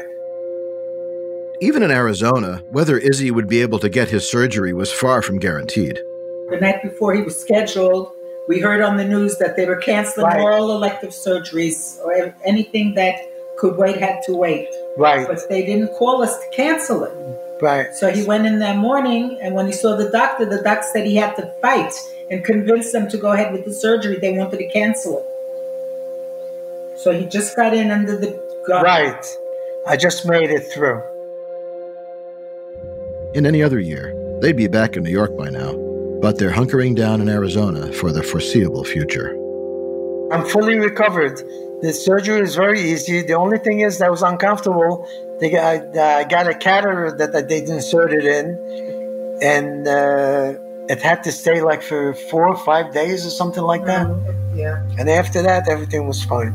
Even 1.61 1.83
in 1.83 1.91
Arizona, 1.91 2.63
whether 2.71 2.99
Izzy 2.99 3.31
would 3.31 3.49
be 3.49 3.63
able 3.63 3.79
to 3.79 3.89
get 3.89 4.09
his 4.11 4.29
surgery 4.29 4.73
was 4.75 4.93
far 4.93 5.23
from 5.23 5.39
guaranteed. 5.39 5.97
The 6.51 6.59
night 6.61 6.83
before 6.83 7.15
he 7.15 7.23
was 7.23 7.37
scheduled, 7.41 8.13
we 8.49 8.61
heard 8.61 8.83
on 8.83 8.99
the 8.99 9.05
news 9.05 9.39
that 9.39 9.57
they 9.57 9.65
were 9.65 9.77
canceling 9.77 10.27
Right. 10.27 10.41
all 10.41 10.73
elective 10.73 11.11
surgeries 11.11 11.99
or 12.05 12.35
anything 12.45 12.95
that 12.97 13.15
could 13.57 13.77
wait 13.79 13.97
had 13.97 14.21
to 14.25 14.37
wait. 14.37 14.69
Right. 14.99 15.27
But 15.27 15.49
they 15.49 15.65
didn't 15.65 15.89
call 15.97 16.23
us 16.23 16.37
to 16.39 16.47
cancel 16.55 17.05
it. 17.05 17.13
Right. 17.61 17.95
So 17.95 18.11
he 18.11 18.25
went 18.25 18.47
in 18.47 18.59
that 18.59 18.77
morning, 18.77 19.39
and 19.41 19.55
when 19.55 19.67
he 19.67 19.73
saw 19.73 19.97
the 19.97 20.11
doctor, 20.11 20.45
the 20.45 20.63
doctor 20.63 20.87
said 20.93 21.07
he 21.07 21.17
had 21.17 21.35
to 21.37 21.47
fight 21.63 21.95
and 22.31 22.45
convince 22.45 22.93
them 22.93 23.09
to 23.11 23.17
go 23.17 23.33
ahead 23.33 23.53
with 23.53 23.65
the 23.65 23.73
surgery. 23.73 24.19
They 24.19 24.37
wanted 24.37 24.59
to 24.59 24.69
cancel 24.69 25.19
it. 25.19 26.99
So 26.99 27.13
he 27.13 27.27
just 27.27 27.57
got 27.57 27.75
in 27.75 27.91
under 27.91 28.17
the 28.17 28.41
gun. 28.67 28.85
Right. 28.85 29.25
I 29.87 29.97
just 29.97 30.27
made 30.27 30.51
it 30.51 30.61
through. 30.73 31.03
In 33.35 33.47
any 33.47 33.63
other 33.63 33.79
year, 33.79 34.15
they'd 34.41 34.57
be 34.57 34.69
back 34.69 34.97
in 34.97 35.03
New 35.03 35.11
York 35.11 35.37
by 35.37 35.51
now, 35.51 35.75
but 36.23 36.39
they're 36.39 36.53
hunkering 36.53 36.95
down 36.95 37.21
in 37.21 37.29
Arizona 37.29 37.93
for 37.93 38.13
the 38.13 38.23
foreseeable 38.23 38.85
future. 38.85 39.31
I'm 40.33 40.47
fully 40.47 40.79
recovered. 40.79 41.43
The 41.85 41.93
surgery 41.93 42.41
is 42.41 42.55
very 42.57 42.81
easy. 42.81 43.21
The 43.21 43.35
only 43.35 43.59
thing 43.59 43.81
is 43.81 43.99
that 43.99 44.11
was 44.11 44.23
uncomfortable. 44.23 45.07
They 45.39 45.51
got, 45.51 45.95
I 45.95 46.25
got 46.25 46.47
a 46.47 46.55
catheter 46.55 47.13
that 47.19 47.47
they 47.51 47.59
inserted 47.59 48.25
in, 48.25 48.47
and 49.43 49.87
uh, 49.87 50.55
it 50.89 51.03
had 51.03 51.23
to 51.25 51.31
stay 51.31 51.61
like 51.61 51.83
for 51.83 52.15
four 52.15 52.49
or 52.49 52.57
five 52.57 52.95
days 52.95 53.27
or 53.27 53.31
something 53.31 53.63
like 53.63 53.85
that. 53.85 54.07
Yeah. 54.55 54.83
And 54.99 55.11
after 55.11 55.43
that, 55.43 55.69
everything 55.69 56.09
was 56.09 56.25
fine. 56.25 56.55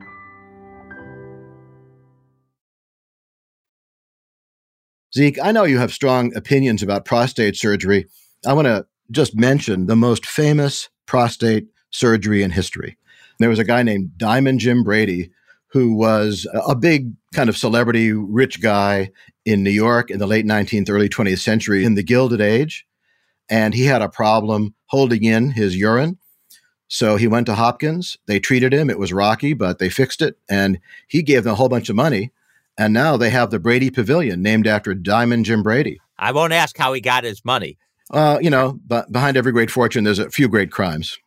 Zeke, 5.13 5.39
I 5.43 5.51
know 5.51 5.65
you 5.65 5.77
have 5.77 5.91
strong 5.91 6.33
opinions 6.35 6.81
about 6.81 7.05
prostate 7.05 7.57
surgery. 7.57 8.07
I 8.45 8.53
want 8.53 8.67
to 8.67 8.85
just 9.11 9.35
mention 9.35 9.87
the 9.87 9.95
most 9.95 10.25
famous 10.25 10.89
prostate 11.05 11.67
surgery 11.89 12.43
in 12.43 12.51
history. 12.51 12.97
There 13.39 13.49
was 13.49 13.59
a 13.59 13.65
guy 13.65 13.83
named 13.83 14.17
Diamond 14.17 14.59
Jim 14.59 14.83
Brady 14.83 15.31
who 15.67 15.93
was 15.95 16.47
a 16.53 16.75
big 16.75 17.13
kind 17.33 17.49
of 17.49 17.57
celebrity, 17.57 18.11
rich 18.11 18.61
guy 18.61 19.11
in 19.45 19.63
New 19.63 19.71
York 19.71 20.11
in 20.11 20.19
the 20.19 20.27
late 20.27 20.45
19th, 20.45 20.89
early 20.89 21.09
20th 21.09 21.39
century 21.39 21.83
in 21.83 21.95
the 21.95 22.03
Gilded 22.03 22.41
Age. 22.41 22.85
And 23.49 23.73
he 23.73 23.85
had 23.85 24.01
a 24.01 24.09
problem 24.09 24.75
holding 24.87 25.23
in 25.23 25.51
his 25.51 25.75
urine. 25.75 26.17
So 26.87 27.15
he 27.15 27.27
went 27.27 27.45
to 27.45 27.55
Hopkins. 27.55 28.17
They 28.27 28.39
treated 28.39 28.73
him. 28.73 28.89
It 28.89 28.99
was 28.99 29.13
rocky, 29.13 29.53
but 29.53 29.79
they 29.79 29.89
fixed 29.89 30.21
it. 30.21 30.37
And 30.49 30.79
he 31.07 31.21
gave 31.21 31.43
them 31.43 31.53
a 31.53 31.55
whole 31.55 31.69
bunch 31.69 31.89
of 31.89 31.95
money. 31.95 32.31
And 32.81 32.95
now 32.95 33.15
they 33.15 33.29
have 33.29 33.51
the 33.51 33.59
Brady 33.59 33.91
Pavilion 33.91 34.41
named 34.41 34.65
after 34.65 34.95
Diamond 34.95 35.45
Jim 35.45 35.61
Brady. 35.61 35.99
I 36.17 36.31
won't 36.31 36.51
ask 36.51 36.75
how 36.75 36.93
he 36.93 36.99
got 36.99 37.23
his 37.23 37.45
money. 37.45 37.77
Uh, 38.09 38.39
you 38.41 38.49
know, 38.49 38.79
but 38.87 39.11
behind 39.11 39.37
every 39.37 39.51
great 39.51 39.69
fortune, 39.69 40.03
there's 40.03 40.17
a 40.17 40.31
few 40.31 40.47
great 40.47 40.71
crimes. 40.71 41.19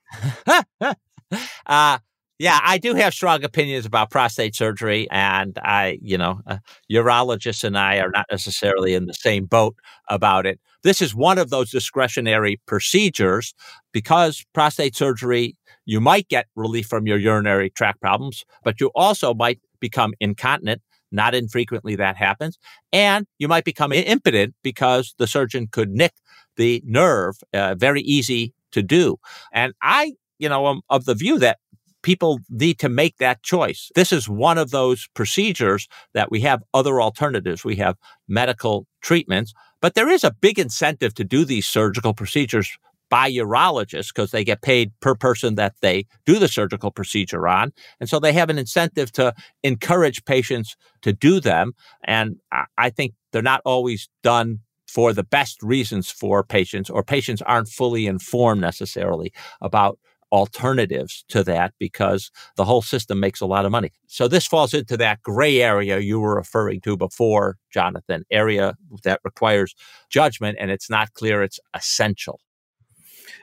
uh, 0.50 1.98
yeah, 2.40 2.60
I 2.60 2.78
do 2.78 2.96
have 2.96 3.14
strong 3.14 3.44
opinions 3.44 3.86
about 3.86 4.10
prostate 4.10 4.56
surgery, 4.56 5.08
and 5.12 5.56
I, 5.62 6.00
you 6.02 6.18
know, 6.18 6.40
uh, 6.48 6.58
urologists 6.90 7.62
and 7.62 7.78
I 7.78 7.98
are 7.98 8.10
not 8.10 8.26
necessarily 8.32 8.94
in 8.94 9.06
the 9.06 9.14
same 9.14 9.44
boat 9.44 9.76
about 10.08 10.46
it. 10.46 10.58
This 10.82 11.00
is 11.00 11.14
one 11.14 11.38
of 11.38 11.50
those 11.50 11.70
discretionary 11.70 12.60
procedures 12.66 13.54
because 13.92 14.44
prostate 14.54 14.96
surgery, 14.96 15.54
you 15.84 16.00
might 16.00 16.28
get 16.28 16.46
relief 16.56 16.88
from 16.88 17.06
your 17.06 17.18
urinary 17.18 17.70
tract 17.70 18.00
problems, 18.00 18.44
but 18.64 18.80
you 18.80 18.90
also 18.96 19.34
might 19.34 19.60
become 19.78 20.14
incontinent. 20.18 20.82
Not 21.14 21.34
infrequently 21.34 21.96
that 21.96 22.16
happens. 22.16 22.58
And 22.92 23.26
you 23.38 23.48
might 23.48 23.64
become 23.64 23.92
impotent 23.92 24.54
because 24.62 25.14
the 25.18 25.26
surgeon 25.26 25.68
could 25.70 25.90
nick 25.90 26.12
the 26.56 26.82
nerve, 26.84 27.36
uh, 27.52 27.74
very 27.76 28.02
easy 28.02 28.52
to 28.72 28.82
do. 28.82 29.16
And 29.52 29.72
I, 29.80 30.14
you 30.38 30.48
know, 30.48 30.68
am 30.68 30.80
of 30.90 31.04
the 31.04 31.14
view 31.14 31.38
that 31.38 31.58
people 32.02 32.40
need 32.50 32.78
to 32.80 32.88
make 32.88 33.16
that 33.16 33.42
choice. 33.42 33.90
This 33.94 34.12
is 34.12 34.28
one 34.28 34.58
of 34.58 34.70
those 34.70 35.08
procedures 35.14 35.88
that 36.12 36.30
we 36.30 36.40
have 36.40 36.62
other 36.74 37.00
alternatives. 37.00 37.64
We 37.64 37.76
have 37.76 37.96
medical 38.28 38.86
treatments, 39.00 39.54
but 39.80 39.94
there 39.94 40.10
is 40.10 40.22
a 40.24 40.30
big 40.30 40.58
incentive 40.58 41.14
to 41.14 41.24
do 41.24 41.44
these 41.44 41.66
surgical 41.66 42.12
procedures 42.12 42.76
by 43.10 43.30
urologists 43.30 44.08
because 44.14 44.30
they 44.30 44.44
get 44.44 44.62
paid 44.62 44.92
per 45.00 45.14
person 45.14 45.54
that 45.56 45.74
they 45.82 46.06
do 46.26 46.38
the 46.38 46.48
surgical 46.48 46.90
procedure 46.90 47.46
on. 47.46 47.72
And 48.00 48.08
so 48.08 48.18
they 48.18 48.32
have 48.32 48.50
an 48.50 48.58
incentive 48.58 49.12
to 49.12 49.34
encourage 49.62 50.24
patients 50.24 50.76
to 51.02 51.12
do 51.12 51.40
them. 51.40 51.72
And 52.04 52.36
I- 52.78 52.90
think 52.90 53.14
they're 53.32 53.42
not 53.42 53.60
always 53.64 54.08
done 54.22 54.60
for 54.88 55.12
the 55.12 55.24
best 55.24 55.62
reasons 55.62 56.10
for 56.10 56.44
patients, 56.44 56.88
or 56.90 57.02
patients 57.02 57.42
aren't 57.42 57.68
fully 57.68 58.06
informed 58.06 58.60
necessarily 58.60 59.32
about 59.60 59.98
alternatives 60.32 61.24
to 61.28 61.44
that 61.44 61.72
because 61.78 62.30
the 62.56 62.64
whole 62.64 62.82
system 62.82 63.20
makes 63.20 63.40
a 63.40 63.46
lot 63.46 63.64
of 63.64 63.70
money. 63.72 63.90
So 64.08 64.28
this 64.28 64.46
falls 64.46 64.74
into 64.74 64.96
that 64.96 65.22
gray 65.22 65.62
area 65.62 65.98
you 66.00 66.20
were 66.20 66.36
referring 66.36 66.80
to 66.82 66.96
before, 66.96 67.56
Jonathan, 67.72 68.24
area 68.30 68.74
that 69.04 69.20
requires 69.24 69.74
judgment 70.10 70.56
and 70.60 70.70
it's 70.70 70.90
not 70.90 71.12
clear 71.14 71.42
it's 71.42 71.60
essential. 71.74 72.40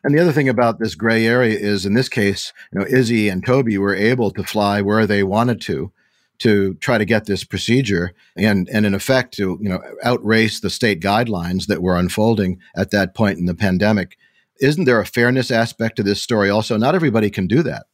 And 0.03 0.15
the 0.15 0.21
other 0.21 0.31
thing 0.31 0.49
about 0.49 0.79
this 0.79 0.95
gray 0.95 1.25
area 1.25 1.57
is, 1.57 1.85
in 1.85 1.93
this 1.93 2.09
case, 2.09 2.53
you 2.73 2.79
know, 2.79 2.85
Izzy 2.87 3.29
and 3.29 3.45
Toby 3.45 3.77
were 3.77 3.95
able 3.95 4.31
to 4.31 4.43
fly 4.43 4.81
where 4.81 5.05
they 5.05 5.23
wanted 5.23 5.61
to, 5.61 5.91
to 6.39 6.73
try 6.75 6.97
to 6.97 7.05
get 7.05 7.25
this 7.25 7.43
procedure, 7.43 8.13
and 8.35 8.67
and 8.69 8.83
in 8.85 8.95
effect 8.95 9.33
to 9.35 9.59
you 9.61 9.69
know 9.69 9.79
outrace 10.03 10.59
the 10.59 10.71
state 10.71 10.99
guidelines 10.99 11.67
that 11.67 11.83
were 11.83 11.97
unfolding 11.97 12.59
at 12.75 12.89
that 12.89 13.13
point 13.13 13.37
in 13.37 13.45
the 13.45 13.53
pandemic. 13.53 14.17
Isn't 14.59 14.85
there 14.85 14.99
a 14.99 15.05
fairness 15.05 15.51
aspect 15.51 15.97
to 15.97 16.03
this 16.03 16.21
story? 16.21 16.49
Also, 16.49 16.77
not 16.77 16.95
everybody 16.95 17.29
can 17.29 17.45
do 17.45 17.61
that. 17.63 17.85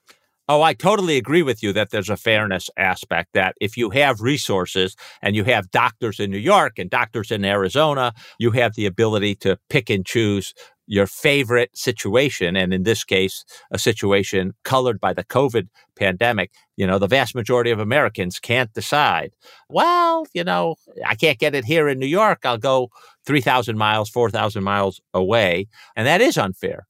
Oh, 0.49 0.61
I 0.61 0.73
totally 0.73 1.17
agree 1.17 1.43
with 1.43 1.61
you 1.61 1.73
that 1.73 1.89
there's 1.89 2.09
a 2.09 2.15
fairness 2.15 2.69
aspect 2.77 3.33
that 3.33 3.55
if 3.59 3.75
you 3.75 3.89
have 3.89 4.21
resources 4.21 4.95
and 5.21 5.35
you 5.35 5.43
have 5.43 5.71
doctors 5.71 6.21
in 6.21 6.31
New 6.31 6.37
York 6.37 6.79
and 6.79 6.89
doctors 6.89 7.31
in 7.31 7.43
Arizona, 7.43 8.13
you 8.39 8.51
have 8.51 8.75
the 8.75 8.85
ability 8.85 9.35
to 9.35 9.57
pick 9.69 9.89
and 9.89 10.05
choose 10.05 10.53
your 10.89 11.05
favorite 11.05 11.77
situation. 11.77 12.55
And 12.55 12.73
in 12.73 12.83
this 12.83 13.03
case, 13.03 13.43
a 13.71 13.77
situation 13.77 14.53
colored 14.63 15.01
by 15.01 15.11
the 15.11 15.25
COVID 15.25 15.67
pandemic. 15.99 16.51
You 16.77 16.87
know, 16.87 16.97
the 16.97 17.07
vast 17.07 17.35
majority 17.35 17.71
of 17.71 17.79
Americans 17.79 18.39
can't 18.39 18.71
decide, 18.71 19.31
well, 19.67 20.25
you 20.33 20.45
know, 20.45 20.75
I 21.05 21.15
can't 21.15 21.39
get 21.39 21.55
it 21.55 21.65
here 21.65 21.89
in 21.89 21.99
New 21.99 22.07
York. 22.07 22.45
I'll 22.45 22.57
go 22.57 22.87
3,000 23.25 23.77
miles, 23.77 24.09
4,000 24.09 24.63
miles 24.63 25.01
away. 25.13 25.67
And 25.97 26.07
that 26.07 26.21
is 26.21 26.37
unfair. 26.37 26.87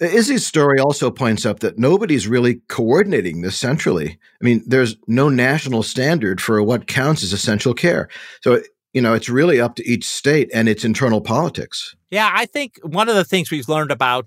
Izzy's 0.00 0.46
story 0.46 0.78
also 0.78 1.10
points 1.10 1.46
up 1.46 1.60
that 1.60 1.78
nobody's 1.78 2.26
really 2.26 2.60
coordinating 2.68 3.42
this 3.42 3.56
centrally. 3.56 4.18
I 4.40 4.44
mean, 4.44 4.62
there's 4.66 4.96
no 5.06 5.28
national 5.28 5.82
standard 5.82 6.40
for 6.40 6.62
what 6.62 6.86
counts 6.86 7.22
as 7.22 7.32
essential 7.32 7.74
care. 7.74 8.08
So, 8.42 8.62
you 8.92 9.00
know, 9.00 9.14
it's 9.14 9.28
really 9.28 9.60
up 9.60 9.76
to 9.76 9.88
each 9.88 10.04
state 10.04 10.50
and 10.54 10.68
its 10.68 10.84
internal 10.84 11.20
politics. 11.20 11.94
Yeah, 12.10 12.30
I 12.32 12.46
think 12.46 12.78
one 12.82 13.08
of 13.08 13.14
the 13.14 13.24
things 13.24 13.50
we've 13.50 13.68
learned 13.68 13.90
about 13.90 14.26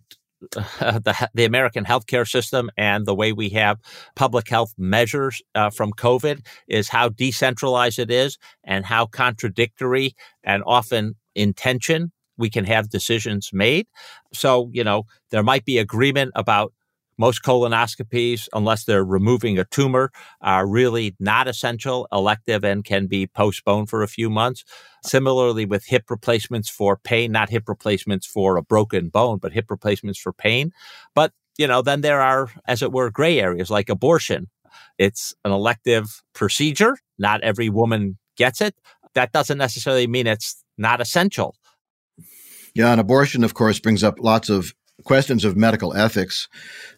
uh, 0.55 0.99
the, 0.99 1.29
the 1.33 1.45
American 1.45 1.85
healthcare 1.85 2.27
system 2.27 2.69
and 2.77 3.05
the 3.05 3.15
way 3.15 3.33
we 3.33 3.49
have 3.49 3.79
public 4.15 4.47
health 4.49 4.73
measures 4.77 5.41
uh, 5.55 5.69
from 5.69 5.91
COVID 5.93 6.45
is 6.67 6.89
how 6.89 7.09
decentralized 7.09 7.99
it 7.99 8.11
is 8.11 8.37
and 8.63 8.85
how 8.85 9.05
contradictory 9.05 10.15
and 10.43 10.63
often 10.65 11.15
in 11.33 11.53
tension 11.53 12.11
we 12.37 12.49
can 12.49 12.65
have 12.65 12.89
decisions 12.89 13.51
made. 13.53 13.87
So, 14.33 14.69
you 14.73 14.83
know, 14.83 15.03
there 15.31 15.43
might 15.43 15.65
be 15.65 15.77
agreement 15.77 16.31
about 16.35 16.73
most 17.17 17.41
colonoscopies, 17.41 18.47
unless 18.53 18.83
they're 18.83 19.03
removing 19.03 19.57
a 19.57 19.65
tumor, 19.65 20.11
are 20.41 20.67
really 20.67 21.15
not 21.19 21.47
essential, 21.47 22.07
elective, 22.11 22.63
and 22.63 22.85
can 22.85 23.07
be 23.07 23.25
postponed 23.25 23.89
for 23.89 24.03
a 24.03 24.07
few 24.07 24.29
months. 24.29 24.63
Similarly, 25.03 25.65
with 25.65 25.85
hip 25.85 26.03
replacements 26.09 26.69
for 26.69 26.95
pain, 26.95 27.31
not 27.31 27.49
hip 27.49 27.67
replacements 27.67 28.27
for 28.27 28.55
a 28.55 28.61
broken 28.61 29.09
bone, 29.09 29.39
but 29.39 29.51
hip 29.51 29.65
replacements 29.71 30.19
for 30.19 30.31
pain. 30.31 30.71
But, 31.15 31.33
you 31.57 31.65
know, 31.65 31.81
then 31.81 32.01
there 32.01 32.21
are, 32.21 32.51
as 32.67 32.83
it 32.83 32.91
were, 32.91 33.09
gray 33.09 33.39
areas 33.39 33.71
like 33.71 33.89
abortion. 33.89 34.47
It's 34.99 35.33
an 35.43 35.51
elective 35.51 36.21
procedure. 36.33 36.97
Not 37.17 37.41
every 37.41 37.69
woman 37.69 38.19
gets 38.35 38.61
it. 38.61 38.75
That 39.15 39.31
doesn't 39.31 39.57
necessarily 39.57 40.05
mean 40.05 40.27
it's 40.27 40.63
not 40.77 41.01
essential. 41.01 41.55
Yeah, 42.77 42.91
and 42.91 43.01
abortion, 43.01 43.43
of 43.43 43.55
course, 43.55 43.79
brings 43.79 44.03
up 44.03 44.19
lots 44.19 44.49
of 44.49 44.75
questions 45.03 45.43
of 45.43 45.57
medical 45.57 45.95
ethics. 45.95 46.47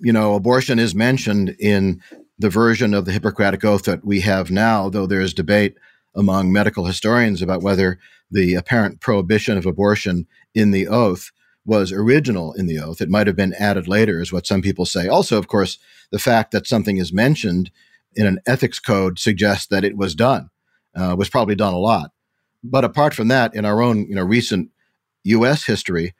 You 0.01 0.11
know, 0.11 0.35
abortion 0.35 0.77
is 0.77 0.93
mentioned 0.93 1.55
in 1.57 2.01
the 2.37 2.49
version 2.49 2.93
of 2.93 3.05
the 3.05 3.13
Hippocratic 3.13 3.63
Oath 3.63 3.83
that 3.83 4.03
we 4.03 4.19
have 4.19 4.51
now, 4.51 4.89
though 4.89 5.07
there 5.07 5.21
is 5.21 5.33
debate 5.33 5.77
among 6.13 6.51
medical 6.51 6.83
historians 6.83 7.41
about 7.41 7.61
whether 7.61 7.97
the 8.29 8.55
apparent 8.55 8.99
prohibition 8.99 9.57
of 9.57 9.65
abortion 9.65 10.27
in 10.53 10.71
the 10.71 10.85
oath 10.85 11.31
was 11.65 11.93
original 11.93 12.51
in 12.55 12.65
the 12.65 12.77
oath. 12.77 12.99
It 12.99 13.09
might 13.09 13.27
have 13.27 13.37
been 13.37 13.53
added 13.53 13.87
later, 13.87 14.19
is 14.19 14.33
what 14.33 14.45
some 14.45 14.61
people 14.61 14.85
say. 14.85 15.07
Also, 15.07 15.37
of 15.37 15.47
course, 15.47 15.77
the 16.11 16.19
fact 16.19 16.51
that 16.51 16.67
something 16.67 16.97
is 16.97 17.13
mentioned 17.13 17.71
in 18.17 18.25
an 18.27 18.39
ethics 18.45 18.79
code 18.79 19.17
suggests 19.17 19.67
that 19.67 19.85
it 19.85 19.95
was 19.95 20.13
done, 20.13 20.49
uh, 20.93 21.15
was 21.17 21.29
probably 21.29 21.55
done 21.55 21.73
a 21.73 21.79
lot. 21.79 22.11
But 22.65 22.83
apart 22.83 23.13
from 23.13 23.29
that, 23.29 23.55
in 23.55 23.63
our 23.63 23.81
own 23.81 24.07
you 24.09 24.15
know 24.15 24.25
recent 24.25 24.71
U.S. 25.23 25.65
history, 25.65 26.13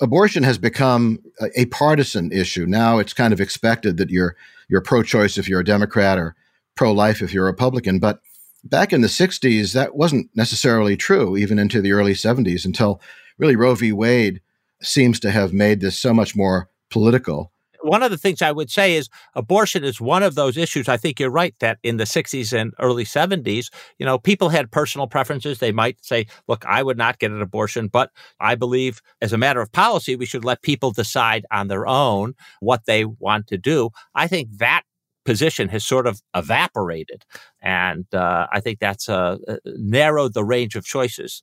abortion 0.00 0.42
has 0.42 0.58
become 0.58 1.18
a, 1.40 1.62
a, 1.62 1.66
partisan 1.66 2.30
issue. 2.32 2.66
Now 2.66 2.98
it's 2.98 3.12
kind 3.12 3.32
of 3.32 3.40
expected 3.40 3.96
that 3.96 4.10
you're 4.10 4.36
you're 4.68 4.80
pro-choice 4.80 5.38
if 5.38 5.48
you're 5.48 5.60
a 5.60 5.64
Democrat 5.64 6.18
or 6.18 6.36
pro-life 6.74 7.22
if 7.22 7.32
you're 7.32 7.44
a 7.44 7.50
Republican. 7.50 7.98
But 7.98 8.20
back 8.64 8.92
in 8.92 9.00
the 9.00 9.08
'60s, 9.08 9.72
that 9.72 9.96
wasn't 9.96 10.30
necessarily 10.34 10.96
true, 10.96 11.36
even 11.36 11.58
into 11.58 11.80
the 11.80 11.92
early 11.92 12.14
'70s, 12.14 12.64
until 12.64 13.00
really 13.38 13.56
Roe 13.56 13.74
v. 13.74 13.92
Wade 13.92 14.40
seems 14.80 15.18
to 15.20 15.30
have 15.30 15.52
made 15.52 15.80
this 15.80 15.98
so 15.98 16.14
much 16.14 16.36
more 16.36 16.68
political 16.90 17.52
one 17.82 18.02
of 18.02 18.10
the 18.10 18.18
things 18.18 18.42
I 18.42 18.52
would 18.52 18.70
say 18.70 18.96
is 18.96 19.08
abortion 19.34 19.84
is 19.84 20.00
one 20.00 20.22
of 20.22 20.34
those 20.34 20.56
issues. 20.56 20.88
I 20.88 20.96
think 20.96 21.20
you're 21.20 21.30
right 21.30 21.54
that 21.60 21.78
in 21.82 21.96
the 21.96 22.04
60s 22.04 22.52
and 22.52 22.74
early 22.78 23.04
70s, 23.04 23.70
you 23.98 24.06
know, 24.06 24.18
people 24.18 24.48
had 24.48 24.70
personal 24.70 25.06
preferences. 25.06 25.58
They 25.58 25.72
might 25.72 26.04
say, 26.04 26.26
look, 26.46 26.64
I 26.66 26.82
would 26.82 26.98
not 26.98 27.18
get 27.18 27.30
an 27.30 27.42
abortion, 27.42 27.88
but 27.88 28.10
I 28.40 28.54
believe 28.54 29.00
as 29.20 29.32
a 29.32 29.38
matter 29.38 29.60
of 29.60 29.72
policy, 29.72 30.16
we 30.16 30.26
should 30.26 30.44
let 30.44 30.62
people 30.62 30.90
decide 30.90 31.46
on 31.50 31.68
their 31.68 31.86
own 31.86 32.34
what 32.60 32.86
they 32.86 33.04
want 33.04 33.46
to 33.48 33.58
do. 33.58 33.90
I 34.14 34.26
think 34.26 34.58
that 34.58 34.82
position 35.24 35.68
has 35.68 35.84
sort 35.84 36.06
of 36.06 36.22
evaporated. 36.34 37.24
And 37.60 38.06
uh, 38.14 38.46
I 38.50 38.60
think 38.60 38.78
that's 38.78 39.10
uh, 39.10 39.36
uh 39.46 39.56
narrowed 39.76 40.32
the 40.32 40.44
range 40.44 40.74
of 40.74 40.86
choices. 40.86 41.42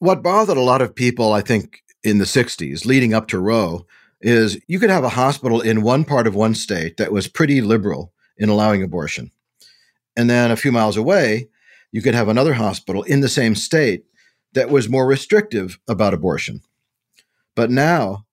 What 0.00 0.22
bothered 0.22 0.58
a 0.58 0.60
lot 0.60 0.82
of 0.82 0.94
people, 0.94 1.32
I 1.32 1.40
think, 1.40 1.80
in 2.04 2.18
the 2.18 2.26
60s, 2.26 2.84
leading 2.84 3.14
up 3.14 3.26
to 3.28 3.38
Roe, 3.38 3.86
is 4.20 4.58
you 4.66 4.78
could 4.78 4.90
have 4.90 5.04
a 5.04 5.10
hospital 5.10 5.60
in 5.60 5.82
one 5.82 6.04
part 6.04 6.26
of 6.26 6.34
one 6.34 6.54
state 6.54 6.96
that 6.96 7.12
was 7.12 7.28
pretty 7.28 7.60
liberal 7.60 8.12
in 8.38 8.48
allowing 8.48 8.82
abortion. 8.82 9.30
And 10.16 10.30
then 10.30 10.50
a 10.50 10.56
few 10.56 10.72
miles 10.72 10.96
away, 10.96 11.48
you 11.92 12.02
could 12.02 12.14
have 12.14 12.28
another 12.28 12.54
hospital 12.54 13.02
in 13.02 13.20
the 13.20 13.28
same 13.28 13.54
state 13.54 14.04
that 14.54 14.70
was 14.70 14.88
more 14.88 15.06
restrictive 15.06 15.78
about 15.88 16.14
abortion. 16.14 16.62
But 17.54 17.70
now, 17.70 18.26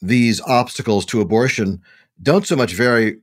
these 0.00 0.40
obstacles 0.40 1.04
to 1.06 1.20
abortion 1.20 1.80
don't 2.22 2.46
so 2.46 2.56
much 2.56 2.74
vary 2.74 3.18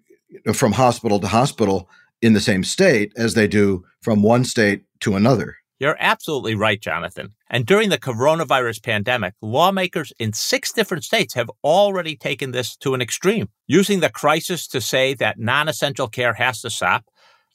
from 0.54 0.74
hospital 0.74 1.20
to 1.20 1.28
hospital 1.28 1.90
in 2.22 2.34
the 2.34 2.42
same 2.42 2.64
state 2.64 3.14
as 3.16 3.34
they 3.34 3.48
do 3.48 3.86
from 4.02 4.22
one 4.22 4.44
state 4.44 4.84
to 5.02 5.16
another. 5.16 5.58
You're 5.80 5.98
absolutely 6.00 6.56
right, 6.56 6.82
Jonathan. 6.82 7.36
And 7.50 7.66
during 7.66 7.90
the 7.90 8.00
coronavirus 8.00 8.84
pandemic, 8.84 9.36
lawmakers 9.42 10.12
in 10.18 10.34
six 10.34 10.74
different 10.74 11.04
states 11.04 11.36
have 11.36 11.52
already 11.64 12.16
taken 12.16 12.52
this 12.52 12.76
to 12.78 12.96
an 12.96 13.02
extreme, 13.02 13.50
using 13.68 14.00
the 14.00 14.10
crisis 14.10 14.68
to 14.70 14.82
say 14.82 15.14
that 15.16 15.40
non 15.40 15.68
essential 15.68 16.08
care 16.08 16.34
has 16.34 16.62
to 16.62 16.70
stop. 16.70 17.06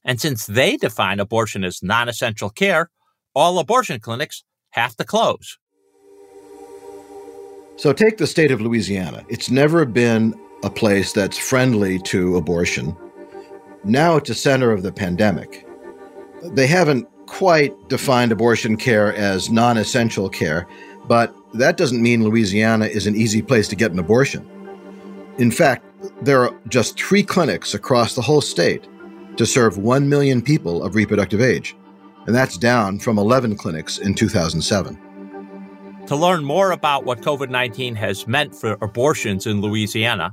And 0.05 0.21
since 0.21 0.47
they 0.47 0.77
define 0.77 1.19
abortion 1.19 1.65
as 1.65 1.83
non 1.83 2.09
essential 2.09 2.51
care, 2.51 2.91
all 3.35 3.59
abortion 3.59 3.99
clinics 3.99 4.45
have 4.71 4.97
to 4.97 5.05
close. 5.05 5.59
So 7.77 7.93
take 7.93 8.19
the 8.19 8.27
state 8.27 8.53
of 8.53 8.61
Louisiana. 8.61 9.25
It's 9.29 9.51
never 9.51 9.85
been 9.85 10.39
a 10.63 10.71
place 10.71 11.13
that's 11.13 11.39
friendly 11.39 11.99
to 12.01 12.37
abortion. 12.37 12.97
Now 13.83 14.17
it's 14.17 14.31
a 14.31 14.35
center 14.35 14.71
of 14.71 14.85
the 14.85 14.93
pandemic. 14.93 15.67
They 16.53 16.69
haven't 16.69 17.09
quite 17.33 17.89
defined 17.89 18.31
abortion 18.31 18.77
care 18.77 19.15
as 19.15 19.49
non 19.49 19.79
essential 19.79 20.29
care, 20.29 20.69
but 21.09 21.35
that 21.55 21.79
doesn't 21.79 22.03
mean 22.03 22.23
Louisiana 22.23 22.85
is 22.85 23.07
an 23.07 23.17
easy 23.17 23.41
place 23.41 23.69
to 23.69 23.77
get 23.77 23.91
an 23.91 23.99
abortion. 23.99 24.47
In 25.39 25.51
fact, 25.51 25.83
there 26.21 26.45
are 26.45 26.55
just 26.69 26.99
three 26.99 27.23
clinics 27.23 27.73
across 27.73 28.15
the 28.15 28.21
whole 28.21 28.43
state 28.43 28.87
to 29.39 29.47
serve 29.47 29.79
1 29.79 30.11
million 30.11 30.43
people 30.43 30.83
of 30.83 30.95
reproductive 30.95 31.41
age, 31.41 31.75
and 32.27 32.35
that's 32.35 32.59
down 32.59 32.99
from 32.99 33.19
11 33.19 33.57
clinics 33.57 33.97
in 33.97 34.15
2007. 34.15 34.99
To 36.09 36.17
learn 36.17 36.45
more 36.45 36.73
about 36.73 37.07
what 37.07 37.23
COVID 37.23 37.49
19 37.49 37.95
has 37.95 38.27
meant 38.27 38.55
for 38.55 38.77
abortions 38.83 39.47
in 39.47 39.63
Louisiana, 39.63 40.33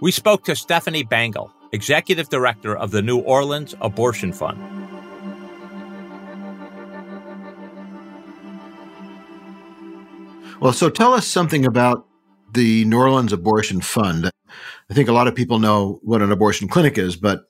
we 0.00 0.10
spoke 0.10 0.42
to 0.44 0.52
Steffani 0.52 1.08
Bangel, 1.08 1.52
Executive 1.70 2.28
Director 2.30 2.76
of 2.76 2.90
the 2.90 3.00
New 3.00 3.18
Orleans 3.20 3.76
Abortion 3.80 4.32
Fund. 4.32 4.81
Well, 10.62 10.72
so 10.72 10.88
tell 10.88 11.12
us 11.12 11.26
something 11.26 11.66
about 11.66 12.06
the 12.52 12.84
New 12.84 12.96
Orleans 12.96 13.32
Abortion 13.32 13.80
Fund. 13.80 14.30
I 14.88 14.94
think 14.94 15.08
a 15.08 15.12
lot 15.12 15.26
of 15.26 15.34
people 15.34 15.58
know 15.58 15.98
what 16.04 16.22
an 16.22 16.30
abortion 16.30 16.68
clinic 16.68 16.96
is, 16.96 17.16
but 17.16 17.46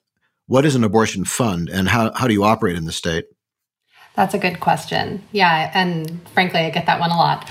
what 0.47 0.65
is 0.65 0.77
an 0.77 0.83
abortion 0.83 1.27
fund 1.27 1.69
and 1.69 1.91
how, 1.91 2.11
how 2.15 2.27
do 2.27 2.33
you 2.33 2.43
operate 2.43 2.75
in 2.75 2.87
the 2.87 2.91
state? 2.91 3.27
That's 4.15 4.33
a 4.33 4.39
good 4.39 4.61
question. 4.61 5.23
Yeah, 5.31 5.71
and 5.75 6.27
frankly, 6.31 6.61
I 6.61 6.71
get 6.71 6.87
that 6.87 7.01
one 7.01 7.11
a 7.11 7.17
lot. 7.19 7.47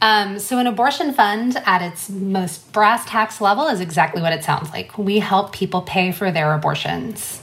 Um, 0.00 0.38
so, 0.38 0.58
an 0.58 0.66
abortion 0.66 1.12
fund 1.12 1.58
at 1.66 1.82
its 1.82 2.08
most 2.08 2.72
brass 2.72 3.04
tacks 3.04 3.38
level 3.38 3.66
is 3.66 3.80
exactly 3.80 4.22
what 4.22 4.32
it 4.32 4.42
sounds 4.42 4.70
like. 4.70 4.96
We 4.96 5.18
help 5.18 5.52
people 5.52 5.82
pay 5.82 6.12
for 6.12 6.30
their 6.30 6.54
abortions. 6.54 7.42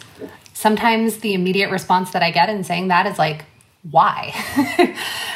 Sometimes 0.55 1.17
the 1.17 1.35
immediate 1.35 1.69
response 1.69 2.09
that 2.11 2.23
I 2.23 2.31
get 2.31 2.49
in 2.49 2.63
saying 2.63 2.87
that 2.87 3.05
is 3.05 3.19
like, 3.19 3.45
why? 3.83 4.33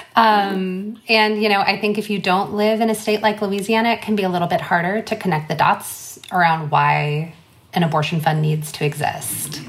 um, 0.16 1.02
and, 1.08 1.42
you 1.42 1.50
know, 1.50 1.62
I 1.62 1.80
think 1.80 1.98
if 1.98 2.10
you 2.10 2.20
don't 2.20 2.54
live 2.54 2.82
in 2.82 2.90
a 2.90 2.96
state 2.96 3.22
like 3.22 3.42
Louisiana, 3.42 3.90
it 3.90 4.02
can 4.02 4.16
be 4.16 4.24
a 4.24 4.30
little 4.30 4.48
bit 4.48 4.62
harder 4.62 5.02
to 5.02 5.16
connect 5.16 5.48
the 5.48 5.56
dots 5.56 6.20
around 6.32 6.70
why 6.70 7.34
an 7.74 7.84
abortion 7.84 8.20
fund 8.20 8.42
needs 8.42 8.72
to 8.74 8.86
exist. 8.86 9.62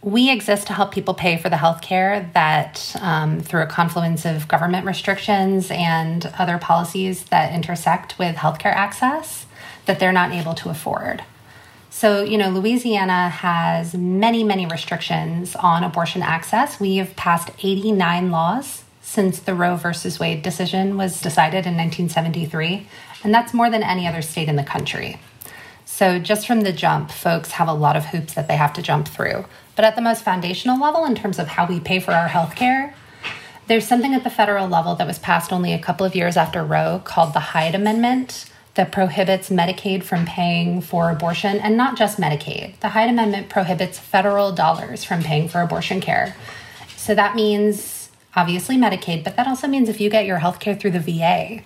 We 0.00 0.30
exist 0.30 0.66
to 0.66 0.74
help 0.74 0.92
people 0.92 1.14
pay 1.14 1.38
for 1.38 1.48
the 1.48 1.56
health 1.56 1.80
care 1.80 2.30
that, 2.34 2.94
um, 3.00 3.40
through 3.40 3.62
a 3.62 3.66
confluence 3.66 4.24
of 4.26 4.48
government 4.48 4.86
restrictions 4.86 5.70
and 5.70 6.30
other 6.38 6.58
policies 6.58 7.24
that 7.24 7.54
intersect 7.54 8.18
with 8.18 8.36
healthcare 8.36 8.74
access, 8.74 9.46
that 9.86 9.98
they're 9.98 10.12
not 10.12 10.32
able 10.32 10.54
to 10.54 10.68
afford. 10.68 11.24
So, 11.94 12.24
you 12.24 12.38
know, 12.38 12.50
Louisiana 12.50 13.28
has 13.28 13.94
many, 13.94 14.42
many 14.42 14.66
restrictions 14.66 15.54
on 15.54 15.84
abortion 15.84 16.22
access. 16.22 16.80
We 16.80 16.96
have 16.96 17.14
passed 17.14 17.50
89 17.62 18.32
laws 18.32 18.82
since 19.00 19.38
the 19.38 19.54
Roe 19.54 19.76
versus 19.76 20.18
Wade 20.18 20.42
decision 20.42 20.96
was 20.96 21.20
decided 21.20 21.66
in 21.66 21.76
1973, 21.76 22.88
and 23.22 23.32
that's 23.32 23.54
more 23.54 23.70
than 23.70 23.84
any 23.84 24.08
other 24.08 24.22
state 24.22 24.48
in 24.48 24.56
the 24.56 24.64
country. 24.64 25.20
So, 25.84 26.18
just 26.18 26.48
from 26.48 26.62
the 26.62 26.72
jump, 26.72 27.12
folks 27.12 27.52
have 27.52 27.68
a 27.68 27.72
lot 27.72 27.94
of 27.94 28.06
hoops 28.06 28.34
that 28.34 28.48
they 28.48 28.56
have 28.56 28.72
to 28.72 28.82
jump 28.82 29.06
through. 29.06 29.44
But 29.76 29.84
at 29.84 29.94
the 29.94 30.02
most 30.02 30.24
foundational 30.24 30.80
level, 30.80 31.04
in 31.04 31.14
terms 31.14 31.38
of 31.38 31.46
how 31.46 31.64
we 31.64 31.78
pay 31.78 32.00
for 32.00 32.10
our 32.10 32.26
health 32.26 32.56
care, 32.56 32.96
there's 33.68 33.86
something 33.86 34.14
at 34.14 34.24
the 34.24 34.30
federal 34.30 34.66
level 34.66 34.96
that 34.96 35.06
was 35.06 35.20
passed 35.20 35.52
only 35.52 35.72
a 35.72 35.78
couple 35.78 36.04
of 36.04 36.16
years 36.16 36.36
after 36.36 36.64
Roe 36.64 37.00
called 37.04 37.34
the 37.34 37.54
Hyde 37.54 37.76
Amendment 37.76 38.50
that 38.74 38.90
prohibits 38.90 39.50
Medicaid 39.50 40.02
from 40.02 40.26
paying 40.26 40.80
for 40.80 41.10
abortion, 41.10 41.58
and 41.58 41.76
not 41.76 41.96
just 41.96 42.18
Medicaid. 42.18 42.78
The 42.80 42.88
Hyde 42.88 43.10
Amendment 43.10 43.48
prohibits 43.48 43.98
federal 43.98 44.52
dollars 44.52 45.04
from 45.04 45.22
paying 45.22 45.48
for 45.48 45.60
abortion 45.60 46.00
care. 46.00 46.34
So 46.96 47.14
that 47.14 47.36
means 47.36 48.10
obviously 48.34 48.76
Medicaid, 48.76 49.22
but 49.22 49.36
that 49.36 49.46
also 49.46 49.68
means 49.68 49.88
if 49.88 50.00
you 50.00 50.10
get 50.10 50.26
your 50.26 50.38
health 50.38 50.58
care 50.58 50.74
through 50.74 50.90
the 50.90 51.00
VA 51.00 51.62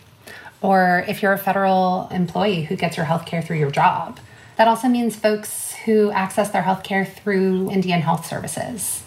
or 0.61 1.05
if 1.09 1.23
you're 1.23 1.33
a 1.33 1.39
federal 1.39 2.09
employee 2.11 2.65
who 2.65 2.77
gets 2.77 2.97
your 2.97 3.07
health 3.07 3.25
care 3.25 3.41
through 3.41 3.59
your 3.59 3.71
job. 3.71 4.19
That 4.57 4.69
also 4.69 4.89
means 4.89 5.15
folks 5.17 5.75
who 5.85 6.11
access 6.11 6.51
their 6.51 6.63
health 6.63 6.83
care 6.83 7.05
through 7.05 7.71
Indian 7.71 8.01
Health 8.01 8.27
Services. 8.27 9.05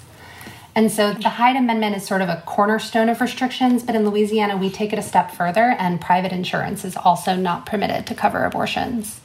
And 0.76 0.92
so 0.92 1.14
the 1.14 1.30
Hyde 1.30 1.58
Amendment 1.58 1.98
is 1.98 2.06
sort 2.06 2.22
of 2.22 2.30
a 2.30 2.42
cornerstone 2.46 3.10
of 3.10 3.20
restrictions, 3.20 3.84
but 3.84 3.96
in 3.96 4.06
Louisiana, 4.06 4.56
we 4.56 4.70
take 4.70 4.94
it 4.94 5.00
a 5.00 5.02
step 5.02 5.32
further, 5.32 5.76
and 5.78 6.00
private 6.00 6.32
insurance 6.32 6.86
is 6.86 6.96
also 6.96 7.36
not 7.36 7.66
permitted 7.66 8.08
to 8.08 8.16
cover 8.16 8.46
abortions. 8.46 9.20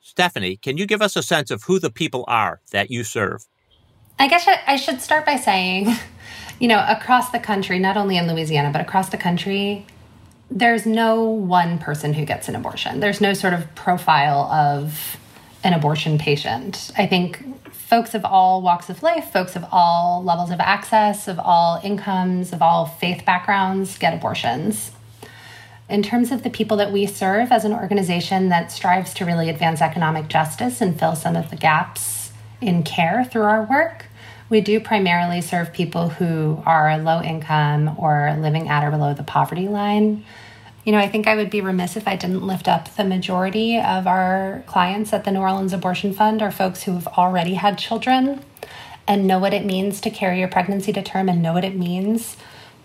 Stephanie, 0.00 0.56
can 0.56 0.76
you 0.76 0.86
give 0.86 1.00
us 1.00 1.14
a 1.14 1.22
sense 1.22 1.52
of 1.52 1.64
who 1.64 1.78
the 1.78 1.90
people 1.90 2.24
are 2.26 2.60
that 2.72 2.90
you 2.90 3.04
serve? 3.04 3.46
I 4.18 4.26
guess 4.26 4.48
I 4.66 4.76
should 4.76 5.00
start 5.00 5.24
by 5.24 5.36
saying, 5.36 5.94
you 6.58 6.66
know, 6.66 6.84
across 6.88 7.30
the 7.30 7.38
country, 7.38 7.78
not 7.78 7.96
only 7.96 8.16
in 8.16 8.26
Louisiana, 8.26 8.70
but 8.72 8.80
across 8.80 9.10
the 9.10 9.16
country, 9.16 9.86
there's 10.50 10.84
no 10.84 11.22
one 11.22 11.78
person 11.78 12.12
who 12.12 12.24
gets 12.24 12.48
an 12.48 12.56
abortion. 12.56 12.98
There's 12.98 13.20
no 13.20 13.32
sort 13.32 13.54
of 13.54 13.72
profile 13.76 14.50
of 14.50 15.16
an 15.62 15.72
abortion 15.72 16.18
patient. 16.18 16.90
I 16.98 17.06
think 17.06 17.44
folks 17.90 18.14
of 18.14 18.24
all 18.24 18.62
walks 18.62 18.88
of 18.88 19.02
life, 19.02 19.32
folks 19.32 19.56
of 19.56 19.64
all 19.72 20.22
levels 20.22 20.52
of 20.52 20.60
access, 20.60 21.26
of 21.26 21.40
all 21.40 21.80
incomes, 21.82 22.52
of 22.52 22.62
all 22.62 22.86
faith 22.86 23.24
backgrounds 23.26 23.98
get 23.98 24.14
abortions. 24.14 24.92
In 25.88 26.00
terms 26.00 26.30
of 26.30 26.44
the 26.44 26.50
people 26.50 26.76
that 26.76 26.92
we 26.92 27.04
serve 27.04 27.50
as 27.50 27.64
an 27.64 27.72
organization 27.72 28.48
that 28.50 28.70
strives 28.70 29.12
to 29.14 29.24
really 29.24 29.50
advance 29.50 29.80
economic 29.80 30.28
justice 30.28 30.80
and 30.80 30.96
fill 30.96 31.16
some 31.16 31.34
of 31.34 31.50
the 31.50 31.56
gaps 31.56 32.30
in 32.60 32.84
care 32.84 33.24
through 33.24 33.42
our 33.42 33.64
work, 33.64 34.06
we 34.48 34.60
do 34.60 34.78
primarily 34.78 35.40
serve 35.40 35.72
people 35.72 36.10
who 36.10 36.62
are 36.64 36.96
low 36.96 37.20
income 37.20 37.96
or 37.98 38.36
living 38.38 38.68
at 38.68 38.84
or 38.84 38.92
below 38.92 39.14
the 39.14 39.24
poverty 39.24 39.66
line. 39.66 40.24
You 40.84 40.92
know, 40.92 40.98
I 40.98 41.08
think 41.08 41.26
I 41.26 41.36
would 41.36 41.50
be 41.50 41.60
remiss 41.60 41.96
if 41.96 42.08
I 42.08 42.16
didn't 42.16 42.46
lift 42.46 42.66
up 42.66 42.94
the 42.94 43.04
majority 43.04 43.78
of 43.78 44.06
our 44.06 44.64
clients 44.66 45.12
at 45.12 45.24
the 45.24 45.30
New 45.30 45.40
Orleans 45.40 45.72
Abortion 45.72 46.12
Fund 46.14 46.40
are 46.40 46.50
folks 46.50 46.84
who 46.84 46.92
have 46.92 47.06
already 47.06 47.54
had 47.54 47.76
children 47.76 48.42
and 49.06 49.26
know 49.26 49.38
what 49.38 49.52
it 49.52 49.64
means 49.64 50.00
to 50.00 50.10
carry 50.10 50.38
your 50.38 50.48
pregnancy 50.48 50.92
to 50.92 51.02
term 51.02 51.28
and 51.28 51.42
know 51.42 51.52
what 51.52 51.64
it 51.64 51.76
means 51.76 52.36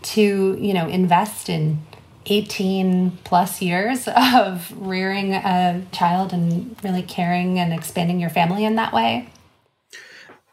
to, 0.02 0.58
you 0.60 0.74
know, 0.74 0.88
invest 0.88 1.50
in 1.50 1.80
18 2.26 3.20
plus 3.24 3.62
years 3.62 4.08
of 4.16 4.74
rearing 4.76 5.34
a 5.34 5.84
child 5.92 6.34
and 6.34 6.76
really 6.84 7.04
caring 7.04 7.60
and 7.60 7.74
expanding 7.74 8.20
your 8.20 8.30
family 8.30 8.66
in 8.66 8.76
that 8.76 8.92
way. 8.92 9.30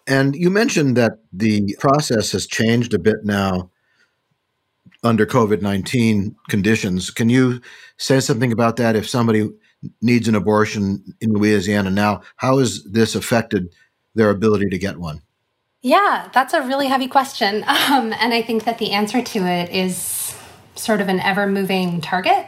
And 0.07 0.35
you 0.35 0.51
mentioned 0.51 0.97
that 0.97 1.13
the 1.33 1.77
process 1.81 2.33
has 2.33 2.47
changed 2.47 2.95
a 2.95 2.99
bit 2.99 3.25
now 3.25 3.71
under 5.03 5.27
COVID 5.27 5.63
19 5.63 6.37
conditions. 6.49 7.11
Can 7.11 7.29
you 7.29 7.61
say 7.97 8.21
something 8.21 8.53
about 8.53 8.77
that? 8.77 8.97
If 8.97 9.09
somebody 9.09 9.51
needs 10.01 10.29
an 10.29 10.35
abortion 10.35 11.03
in 11.21 11.33
Louisiana 11.33 11.91
now, 11.91 12.23
how 12.37 12.59
has 12.59 12.85
this 12.85 13.15
affected 13.15 13.75
their 14.15 14.31
ability 14.31 14.69
to 14.69 14.79
get 14.79 14.99
one? 14.99 15.23
Yeah, 15.83 16.29
that's 16.33 16.55
a 16.55 16.63
really 16.63 16.87
heavy 16.87 17.09
question. 17.09 17.65
Um, 17.93 18.13
and 18.13 18.33
I 18.33 18.43
think 18.43 18.65
that 18.65 18.79
the 18.79 18.93
answer 18.93 19.23
to 19.23 19.39
it 19.41 19.71
is 19.71 20.35
sort 20.77 21.01
of 21.01 21.09
an 21.09 21.21
ever 21.21 21.47
moving 21.47 22.01
target. 22.01 22.47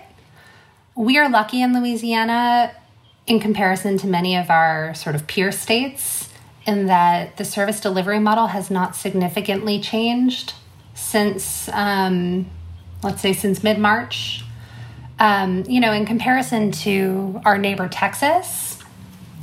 We 0.96 1.18
are 1.18 1.28
lucky 1.28 1.60
in 1.60 1.78
Louisiana 1.78 2.72
in 3.26 3.40
comparison 3.40 3.98
to 3.98 4.06
many 4.06 4.36
of 4.36 4.48
our 4.48 4.94
sort 4.94 5.16
of 5.16 5.26
peer 5.26 5.50
states 5.50 6.28
in 6.66 6.86
that 6.86 7.36
the 7.36 7.44
service 7.44 7.80
delivery 7.80 8.20
model 8.20 8.48
has 8.48 8.70
not 8.70 8.96
significantly 8.96 9.80
changed 9.80 10.54
since, 10.94 11.68
um, 11.70 12.46
let's 13.02 13.20
say, 13.20 13.32
since 13.32 13.62
mid 13.62 13.78
March. 13.78 14.44
Um, 15.18 15.64
you 15.68 15.80
know, 15.80 15.92
in 15.92 16.06
comparison 16.06 16.72
to 16.72 17.40
our 17.44 17.56
neighbor 17.56 17.88
Texas, 17.88 18.78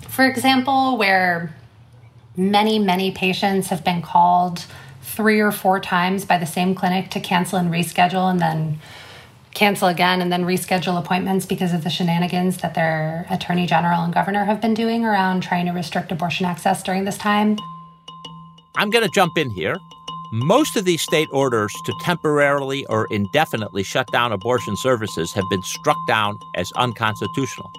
for 0.09 0.25
example, 0.25 0.97
where 0.97 1.55
many, 2.35 2.79
many 2.79 3.11
patients 3.11 3.67
have 3.67 3.83
been 3.83 4.01
called 4.01 4.65
three 5.01 5.39
or 5.39 5.51
four 5.51 5.79
times 5.79 6.25
by 6.25 6.37
the 6.37 6.45
same 6.45 6.75
clinic 6.75 7.09
to 7.11 7.19
cancel 7.19 7.57
and 7.57 7.71
reschedule 7.71 8.29
and 8.29 8.39
then 8.39 8.79
cancel 9.53 9.89
again 9.89 10.21
and 10.21 10.31
then 10.31 10.43
reschedule 10.43 10.97
appointments 10.97 11.45
because 11.45 11.73
of 11.73 11.83
the 11.83 11.89
shenanigans 11.89 12.57
that 12.57 12.73
their 12.73 13.25
attorney 13.29 13.65
general 13.65 14.01
and 14.03 14.13
governor 14.13 14.45
have 14.45 14.61
been 14.61 14.73
doing 14.73 15.03
around 15.03 15.41
trying 15.43 15.65
to 15.65 15.71
restrict 15.71 16.11
abortion 16.11 16.45
access 16.45 16.81
during 16.83 17.03
this 17.03 17.17
time. 17.17 17.57
I'm 18.77 18.89
going 18.89 19.03
to 19.03 19.11
jump 19.13 19.37
in 19.37 19.49
here 19.51 19.75
most 20.33 20.77
of 20.77 20.85
these 20.85 21.01
state 21.01 21.27
orders 21.33 21.73
to 21.83 21.93
temporarily 21.99 22.85
or 22.85 23.05
indefinitely 23.11 23.83
shut 23.83 24.07
down 24.13 24.31
abortion 24.31 24.77
services 24.77 25.33
have 25.33 25.43
been 25.49 25.61
struck 25.63 25.97
down 26.07 26.39
as 26.55 26.71
unconstitutional, 26.77 27.69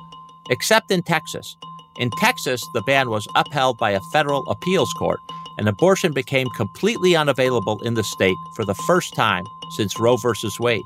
except 0.50 0.90
in 0.90 1.02
Texas. 1.02 1.56
In 1.98 2.10
Texas, 2.18 2.62
the 2.74 2.82
ban 2.82 3.08
was 3.08 3.26
upheld 3.36 3.78
by 3.78 3.92
a 3.92 4.00
federal 4.12 4.46
appeals 4.50 4.92
court, 4.98 5.18
and 5.56 5.66
abortion 5.66 6.12
became 6.12 6.46
completely 6.50 7.16
unavailable 7.16 7.80
in 7.84 7.94
the 7.94 8.04
state 8.04 8.36
for 8.54 8.66
the 8.66 8.74
first 8.86 9.14
time 9.14 9.44
since 9.76 9.98
Roe 9.98 10.16
v. 10.16 10.28
Wade. 10.60 10.84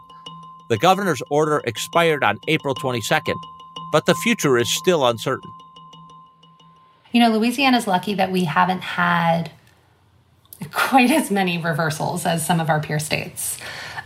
The 0.69 0.79
governor's 0.79 1.23
order 1.31 1.63
expired 1.65 2.23
on 2.23 2.39
April 2.47 2.77
22nd, 2.77 3.35
but 3.91 4.07
the 4.07 4.15
future 4.15 4.57
is 4.57 4.73
still 4.73 5.05
uncertain. 5.05 5.51
You 7.11 7.21
know, 7.21 7.37
Louisiana's 7.37 7.89
lucky 7.89 8.15
that 8.15 8.31
we 8.31 8.45
haven't 8.45 8.83
had 8.83 9.51
quite 10.73 11.11
as 11.11 11.31
many 11.31 11.59
reversals 11.59 12.27
as 12.27 12.47
some 12.47 12.61
of 12.61 12.69
our 12.69 12.81
peer 12.81 12.99
states. 12.99 13.59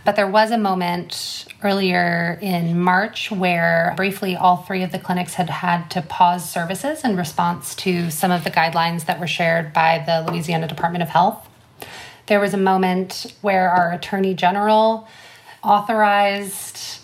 But 0.03 0.15
there 0.15 0.27
was 0.27 0.49
a 0.49 0.57
moment 0.57 1.45
earlier 1.61 2.39
in 2.41 2.79
March 2.79 3.29
where 3.29 3.93
briefly 3.95 4.35
all 4.35 4.57
three 4.57 4.81
of 4.81 4.91
the 4.91 4.97
clinics 4.97 5.35
had 5.35 5.49
had 5.49 5.91
to 5.91 6.01
pause 6.01 6.49
services 6.49 7.03
in 7.03 7.15
response 7.15 7.75
to 7.75 8.09
some 8.09 8.31
of 8.31 8.43
the 8.43 8.49
guidelines 8.49 9.05
that 9.05 9.19
were 9.19 9.27
shared 9.27 9.73
by 9.73 10.03
the 10.03 10.29
Louisiana 10.29 10.67
Department 10.67 11.03
of 11.03 11.09
Health. 11.09 11.47
There 12.25 12.39
was 12.39 12.53
a 12.53 12.57
moment 12.57 13.35
where 13.41 13.69
our 13.69 13.91
Attorney 13.91 14.33
General 14.33 15.07
authorized 15.63 17.01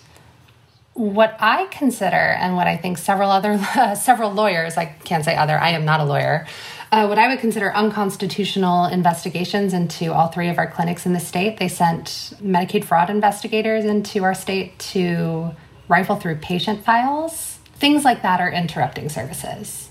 what 0.94 1.38
I 1.40 1.68
consider 1.68 2.16
and 2.16 2.56
what 2.56 2.66
I 2.66 2.76
think 2.76 2.98
several 2.98 3.30
other 3.30 3.60
several 3.96 4.32
lawyers 4.32 4.78
I 4.78 4.86
can't 4.86 5.24
say 5.24 5.36
other 5.36 5.56
I 5.56 5.70
am 5.70 5.86
not 5.86 6.00
a 6.00 6.04
lawyer 6.04 6.48
uh, 6.92 7.06
what 7.08 7.20
I 7.20 7.28
would 7.28 7.40
consider 7.40 7.74
unconstitutional 7.74 8.86
investigations 8.86 9.74
into 9.74 10.14
all 10.14 10.28
three 10.28 10.48
of 10.48 10.58
our 10.58 10.68
clinics 10.68 11.06
in 11.06 11.14
the 11.14 11.20
state. 11.20 11.58
They 11.58 11.68
sent 11.68 12.34
Medicaid 12.42 12.86
fraud 12.86 13.10
investigators 13.10 13.86
into 13.86 14.24
our 14.24 14.34
state 14.34 14.78
to 14.80 15.52
rifle 15.88 16.16
through 16.16 16.38
patient 16.38 16.84
files. 16.84 17.60
Things 17.76 18.06
like 18.06 18.22
that 18.22 18.40
are 18.40 18.52
interrupting 18.52 19.10
services. 19.10 19.90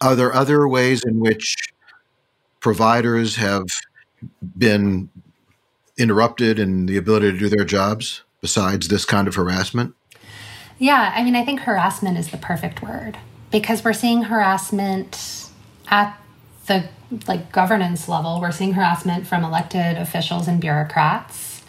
Are 0.00 0.14
there 0.14 0.32
other 0.34 0.66
ways 0.66 1.02
in 1.04 1.20
which 1.20 1.56
providers 2.60 3.36
have 3.36 3.64
been 4.56 5.10
interrupted 5.98 6.58
in 6.58 6.86
the 6.86 6.96
ability 6.96 7.32
to 7.32 7.38
do 7.38 7.48
their 7.48 7.64
jobs 7.64 8.22
besides 8.40 8.88
this 8.88 9.04
kind 9.04 9.28
of 9.28 9.34
harassment? 9.34 9.94
Yeah, 10.78 11.12
I 11.14 11.22
mean, 11.22 11.36
I 11.36 11.44
think 11.44 11.60
harassment 11.60 12.16
is 12.16 12.30
the 12.30 12.38
perfect 12.38 12.80
word 12.82 13.18
because 13.50 13.84
we're 13.84 13.92
seeing 13.92 14.22
harassment 14.22 15.50
at 15.88 16.19
the 16.70 16.88
like 17.26 17.50
governance 17.50 18.08
level, 18.08 18.40
we're 18.40 18.52
seeing 18.52 18.72
harassment 18.72 19.26
from 19.26 19.44
elected 19.44 19.98
officials 19.98 20.46
and 20.46 20.60
bureaucrats. 20.60 21.62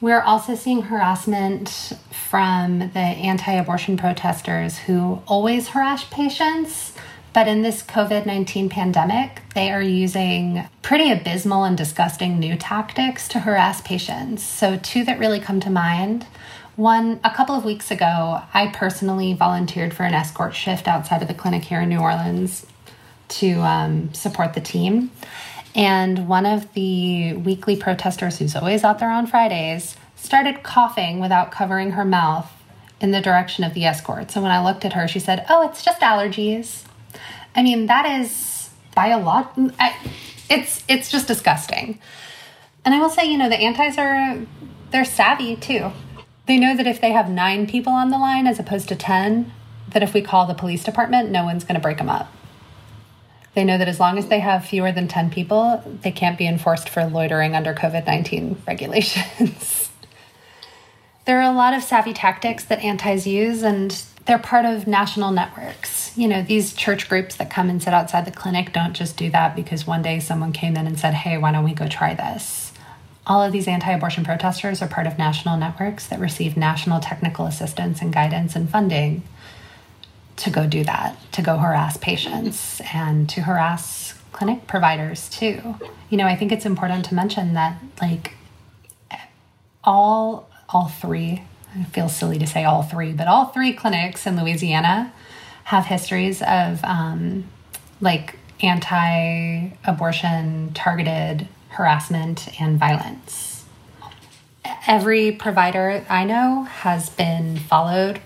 We're 0.00 0.22
also 0.22 0.54
seeing 0.54 0.82
harassment 0.82 1.92
from 2.10 2.78
the 2.78 2.98
anti 2.98 3.52
abortion 3.52 3.96
protesters 3.96 4.78
who 4.78 5.22
always 5.28 5.68
harass 5.68 6.04
patients. 6.04 6.94
But 7.34 7.48
in 7.48 7.60
this 7.60 7.82
COVID 7.82 8.24
19 8.24 8.70
pandemic, 8.70 9.42
they 9.54 9.70
are 9.70 9.82
using 9.82 10.66
pretty 10.80 11.12
abysmal 11.12 11.64
and 11.64 11.76
disgusting 11.76 12.38
new 12.38 12.56
tactics 12.56 13.28
to 13.28 13.40
harass 13.40 13.82
patients. 13.82 14.42
So, 14.42 14.78
two 14.78 15.04
that 15.04 15.18
really 15.18 15.40
come 15.40 15.60
to 15.60 15.70
mind. 15.70 16.26
One, 16.76 17.20
a 17.22 17.30
couple 17.30 17.54
of 17.54 17.64
weeks 17.64 17.90
ago, 17.90 18.42
I 18.54 18.68
personally 18.68 19.34
volunteered 19.34 19.92
for 19.92 20.04
an 20.04 20.14
escort 20.14 20.54
shift 20.54 20.88
outside 20.88 21.20
of 21.20 21.28
the 21.28 21.34
clinic 21.34 21.64
here 21.64 21.82
in 21.82 21.90
New 21.90 22.00
Orleans 22.00 22.66
to 23.28 23.60
um, 23.60 24.14
support 24.14 24.54
the 24.54 24.60
team. 24.60 25.10
And 25.74 26.26
one 26.26 26.46
of 26.46 26.72
the 26.72 27.34
weekly 27.34 27.76
protesters, 27.76 28.38
who's 28.38 28.56
always 28.56 28.82
out 28.82 28.98
there 28.98 29.10
on 29.10 29.26
Fridays, 29.26 29.96
started 30.16 30.62
coughing 30.62 31.20
without 31.20 31.50
covering 31.50 31.92
her 31.92 32.04
mouth 32.04 32.50
in 33.00 33.10
the 33.10 33.20
direction 33.20 33.62
of 33.62 33.74
the 33.74 33.84
escort. 33.84 34.30
So 34.30 34.40
when 34.40 34.50
I 34.50 34.64
looked 34.64 34.84
at 34.84 34.94
her, 34.94 35.06
she 35.06 35.18
said, 35.18 35.44
Oh, 35.48 35.68
it's 35.68 35.84
just 35.84 36.00
allergies. 36.00 36.84
I 37.54 37.62
mean, 37.62 37.86
that 37.86 38.06
is 38.20 38.70
by 38.94 39.08
a 39.08 39.18
lot. 39.18 39.56
It's, 40.48 40.84
it's 40.88 41.10
just 41.10 41.26
disgusting. 41.26 41.98
And 42.84 42.94
I 42.94 43.00
will 43.00 43.10
say, 43.10 43.30
you 43.30 43.36
know, 43.36 43.48
the 43.48 43.56
antis 43.56 43.98
are, 43.98 44.38
they're 44.92 45.04
savvy 45.04 45.56
too. 45.56 45.90
They 46.46 46.56
know 46.56 46.76
that 46.76 46.86
if 46.86 47.00
they 47.00 47.10
have 47.10 47.28
nine 47.28 47.66
people 47.66 47.92
on 47.92 48.10
the 48.10 48.18
line 48.18 48.46
as 48.46 48.58
opposed 48.60 48.88
to 48.88 48.96
10, 48.96 49.52
that 49.88 50.02
if 50.02 50.14
we 50.14 50.22
call 50.22 50.46
the 50.46 50.54
police 50.54 50.84
department, 50.84 51.30
no 51.30 51.44
one's 51.44 51.64
going 51.64 51.74
to 51.74 51.80
break 51.80 51.98
them 51.98 52.08
up. 52.08 52.32
They 53.56 53.64
know 53.64 53.78
that 53.78 53.88
as 53.88 53.98
long 53.98 54.18
as 54.18 54.26
they 54.28 54.40
have 54.40 54.66
fewer 54.66 54.92
than 54.92 55.08
10 55.08 55.30
people, 55.30 55.82
they 56.02 56.12
can't 56.12 56.36
be 56.36 56.46
enforced 56.46 56.90
for 56.90 57.06
loitering 57.06 57.56
under 57.56 57.72
COVID 57.72 58.06
19 58.06 58.62
regulations. 58.66 59.90
There 61.24 61.38
are 61.40 61.50
a 61.50 61.56
lot 61.56 61.72
of 61.72 61.82
savvy 61.82 62.12
tactics 62.12 62.66
that 62.66 62.84
antis 62.84 63.26
use, 63.26 63.62
and 63.62 63.90
they're 64.26 64.38
part 64.38 64.66
of 64.66 64.86
national 64.86 65.30
networks. 65.30 66.14
You 66.18 66.28
know, 66.28 66.42
these 66.42 66.74
church 66.74 67.08
groups 67.08 67.36
that 67.36 67.48
come 67.48 67.70
and 67.70 67.82
sit 67.82 67.94
outside 67.94 68.26
the 68.26 68.30
clinic 68.30 68.74
don't 68.74 68.92
just 68.92 69.16
do 69.16 69.30
that 69.30 69.56
because 69.56 69.86
one 69.86 70.02
day 70.02 70.20
someone 70.20 70.52
came 70.52 70.76
in 70.76 70.86
and 70.86 70.98
said, 70.98 71.14
hey, 71.14 71.38
why 71.38 71.50
don't 71.50 71.64
we 71.64 71.72
go 71.72 71.88
try 71.88 72.14
this? 72.14 72.74
All 73.26 73.42
of 73.42 73.52
these 73.52 73.66
anti 73.66 73.90
abortion 73.90 74.22
protesters 74.22 74.82
are 74.82 74.86
part 74.86 75.06
of 75.06 75.16
national 75.16 75.56
networks 75.56 76.06
that 76.08 76.20
receive 76.20 76.58
national 76.58 77.00
technical 77.00 77.46
assistance 77.46 78.02
and 78.02 78.12
guidance 78.12 78.54
and 78.54 78.68
funding 78.68 79.22
to 80.36 80.50
go 80.50 80.66
do 80.66 80.84
that, 80.84 81.16
to 81.32 81.42
go 81.42 81.58
harass 81.58 81.96
patients 81.96 82.80
and 82.92 83.28
to 83.30 83.42
harass 83.42 84.14
clinic 84.32 84.66
providers 84.66 85.28
too. 85.28 85.76
You 86.10 86.18
know, 86.18 86.26
I 86.26 86.36
think 86.36 86.52
it's 86.52 86.66
important 86.66 87.04
to 87.06 87.14
mention 87.14 87.54
that 87.54 87.80
like 88.02 88.34
all 89.82 90.48
all 90.68 90.88
three, 90.88 91.42
it 91.74 91.86
feels 91.86 92.14
silly 92.14 92.38
to 92.38 92.46
say 92.46 92.64
all 92.64 92.82
three, 92.82 93.12
but 93.12 93.28
all 93.28 93.46
three 93.46 93.72
clinics 93.72 94.26
in 94.26 94.36
Louisiana 94.36 95.12
have 95.64 95.86
histories 95.86 96.42
of 96.42 96.84
um, 96.84 97.44
like 98.00 98.38
anti-abortion 98.60 100.72
targeted 100.74 101.48
harassment 101.68 102.60
and 102.60 102.78
violence. 102.78 103.64
Every 104.86 105.32
provider 105.32 106.04
I 106.08 106.24
know 106.24 106.64
has 106.64 107.10
been 107.10 107.58
followed, 107.58 108.20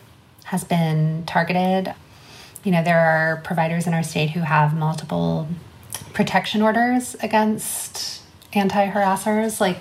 has 0.50 0.64
been 0.64 1.22
targeted. 1.26 1.94
You 2.64 2.72
know, 2.72 2.82
there 2.82 2.98
are 2.98 3.36
providers 3.44 3.86
in 3.86 3.94
our 3.94 4.02
state 4.02 4.30
who 4.30 4.40
have 4.40 4.74
multiple 4.76 5.46
protection 6.12 6.60
orders 6.60 7.14
against 7.22 8.20
anti 8.52 8.88
harassers. 8.88 9.60
Like, 9.60 9.78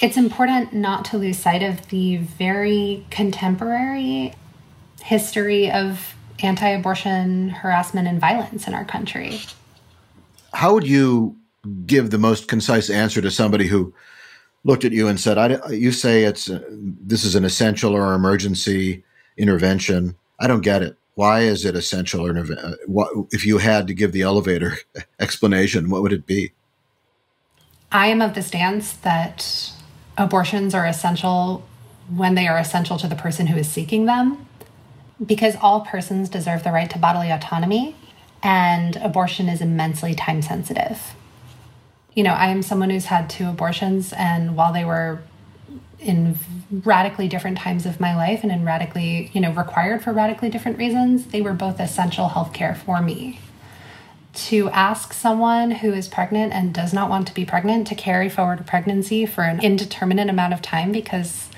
it's 0.00 0.16
important 0.16 0.72
not 0.72 1.04
to 1.06 1.18
lose 1.18 1.38
sight 1.38 1.62
of 1.62 1.86
the 1.88 2.16
very 2.16 3.04
contemporary 3.10 4.32
history 5.02 5.70
of 5.70 6.14
anti 6.38 6.68
abortion 6.68 7.50
harassment 7.50 8.08
and 8.08 8.18
violence 8.18 8.66
in 8.66 8.72
our 8.72 8.86
country. 8.86 9.38
How 10.54 10.72
would 10.72 10.86
you 10.86 11.36
give 11.84 12.08
the 12.08 12.16
most 12.16 12.48
concise 12.48 12.88
answer 12.88 13.20
to 13.20 13.30
somebody 13.30 13.66
who 13.66 13.92
looked 14.64 14.84
at 14.84 14.92
you 14.92 15.08
and 15.08 15.20
said, 15.20 15.38
I, 15.38 15.70
"You 15.70 15.92
say 15.92 16.24
it's 16.24 16.50
uh, 16.50 16.60
this 16.70 17.24
is 17.24 17.34
an 17.34 17.44
essential 17.44 17.94
or 17.94 18.14
emergency 18.14 19.04
intervention. 19.36 20.16
I 20.40 20.46
don't 20.46 20.62
get 20.62 20.82
it. 20.82 20.96
Why 21.14 21.40
is 21.40 21.64
it 21.64 21.76
essential 21.76 22.26
or 22.26 22.36
uh, 22.36 22.72
what, 22.86 23.10
if 23.30 23.46
you 23.46 23.58
had 23.58 23.86
to 23.86 23.94
give 23.94 24.12
the 24.12 24.22
elevator 24.22 24.78
explanation? 25.20 25.90
What 25.90 26.02
would 26.02 26.12
it 26.12 26.26
be?" 26.26 26.52
I 27.92 28.08
am 28.08 28.20
of 28.20 28.34
the 28.34 28.42
stance 28.42 28.92
that 28.94 29.70
abortions 30.18 30.74
are 30.74 30.86
essential 30.86 31.64
when 32.14 32.34
they 32.34 32.48
are 32.48 32.58
essential 32.58 32.98
to 32.98 33.06
the 33.06 33.14
person 33.14 33.46
who 33.46 33.56
is 33.56 33.68
seeking 33.68 34.06
them, 34.06 34.46
because 35.24 35.54
all 35.60 35.82
persons 35.82 36.28
deserve 36.28 36.64
the 36.64 36.72
right 36.72 36.90
to 36.90 36.98
bodily 36.98 37.30
autonomy, 37.30 37.96
and 38.42 38.96
abortion 38.96 39.48
is 39.48 39.60
immensely 39.60 40.14
time 40.14 40.42
sensitive 40.42 41.14
you 42.14 42.22
know, 42.22 42.32
I 42.32 42.48
am 42.48 42.62
someone 42.62 42.90
who's 42.90 43.06
had 43.06 43.28
two 43.28 43.48
abortions, 43.48 44.12
and 44.12 44.56
while 44.56 44.72
they 44.72 44.84
were 44.84 45.22
in 45.98 46.38
radically 46.70 47.28
different 47.28 47.58
times 47.58 47.86
of 47.86 47.98
my 47.98 48.14
life 48.14 48.42
and 48.42 48.52
in 48.52 48.64
radically, 48.64 49.30
you 49.32 49.40
know, 49.40 49.52
required 49.52 50.02
for 50.02 50.12
radically 50.12 50.50
different 50.50 50.78
reasons, 50.78 51.26
they 51.26 51.40
were 51.40 51.52
both 51.52 51.80
essential 51.80 52.28
healthcare 52.28 52.76
for 52.76 53.00
me. 53.00 53.40
To 54.34 54.68
ask 54.70 55.12
someone 55.12 55.70
who 55.70 55.92
is 55.92 56.08
pregnant 56.08 56.52
and 56.52 56.74
does 56.74 56.92
not 56.92 57.08
want 57.08 57.26
to 57.28 57.34
be 57.34 57.44
pregnant 57.44 57.86
to 57.88 57.94
carry 57.94 58.28
forward 58.28 58.60
a 58.60 58.64
pregnancy 58.64 59.26
for 59.26 59.44
an 59.44 59.62
indeterminate 59.62 60.28
amount 60.28 60.52
of 60.52 60.60
time 60.60 60.92
because 60.92 61.48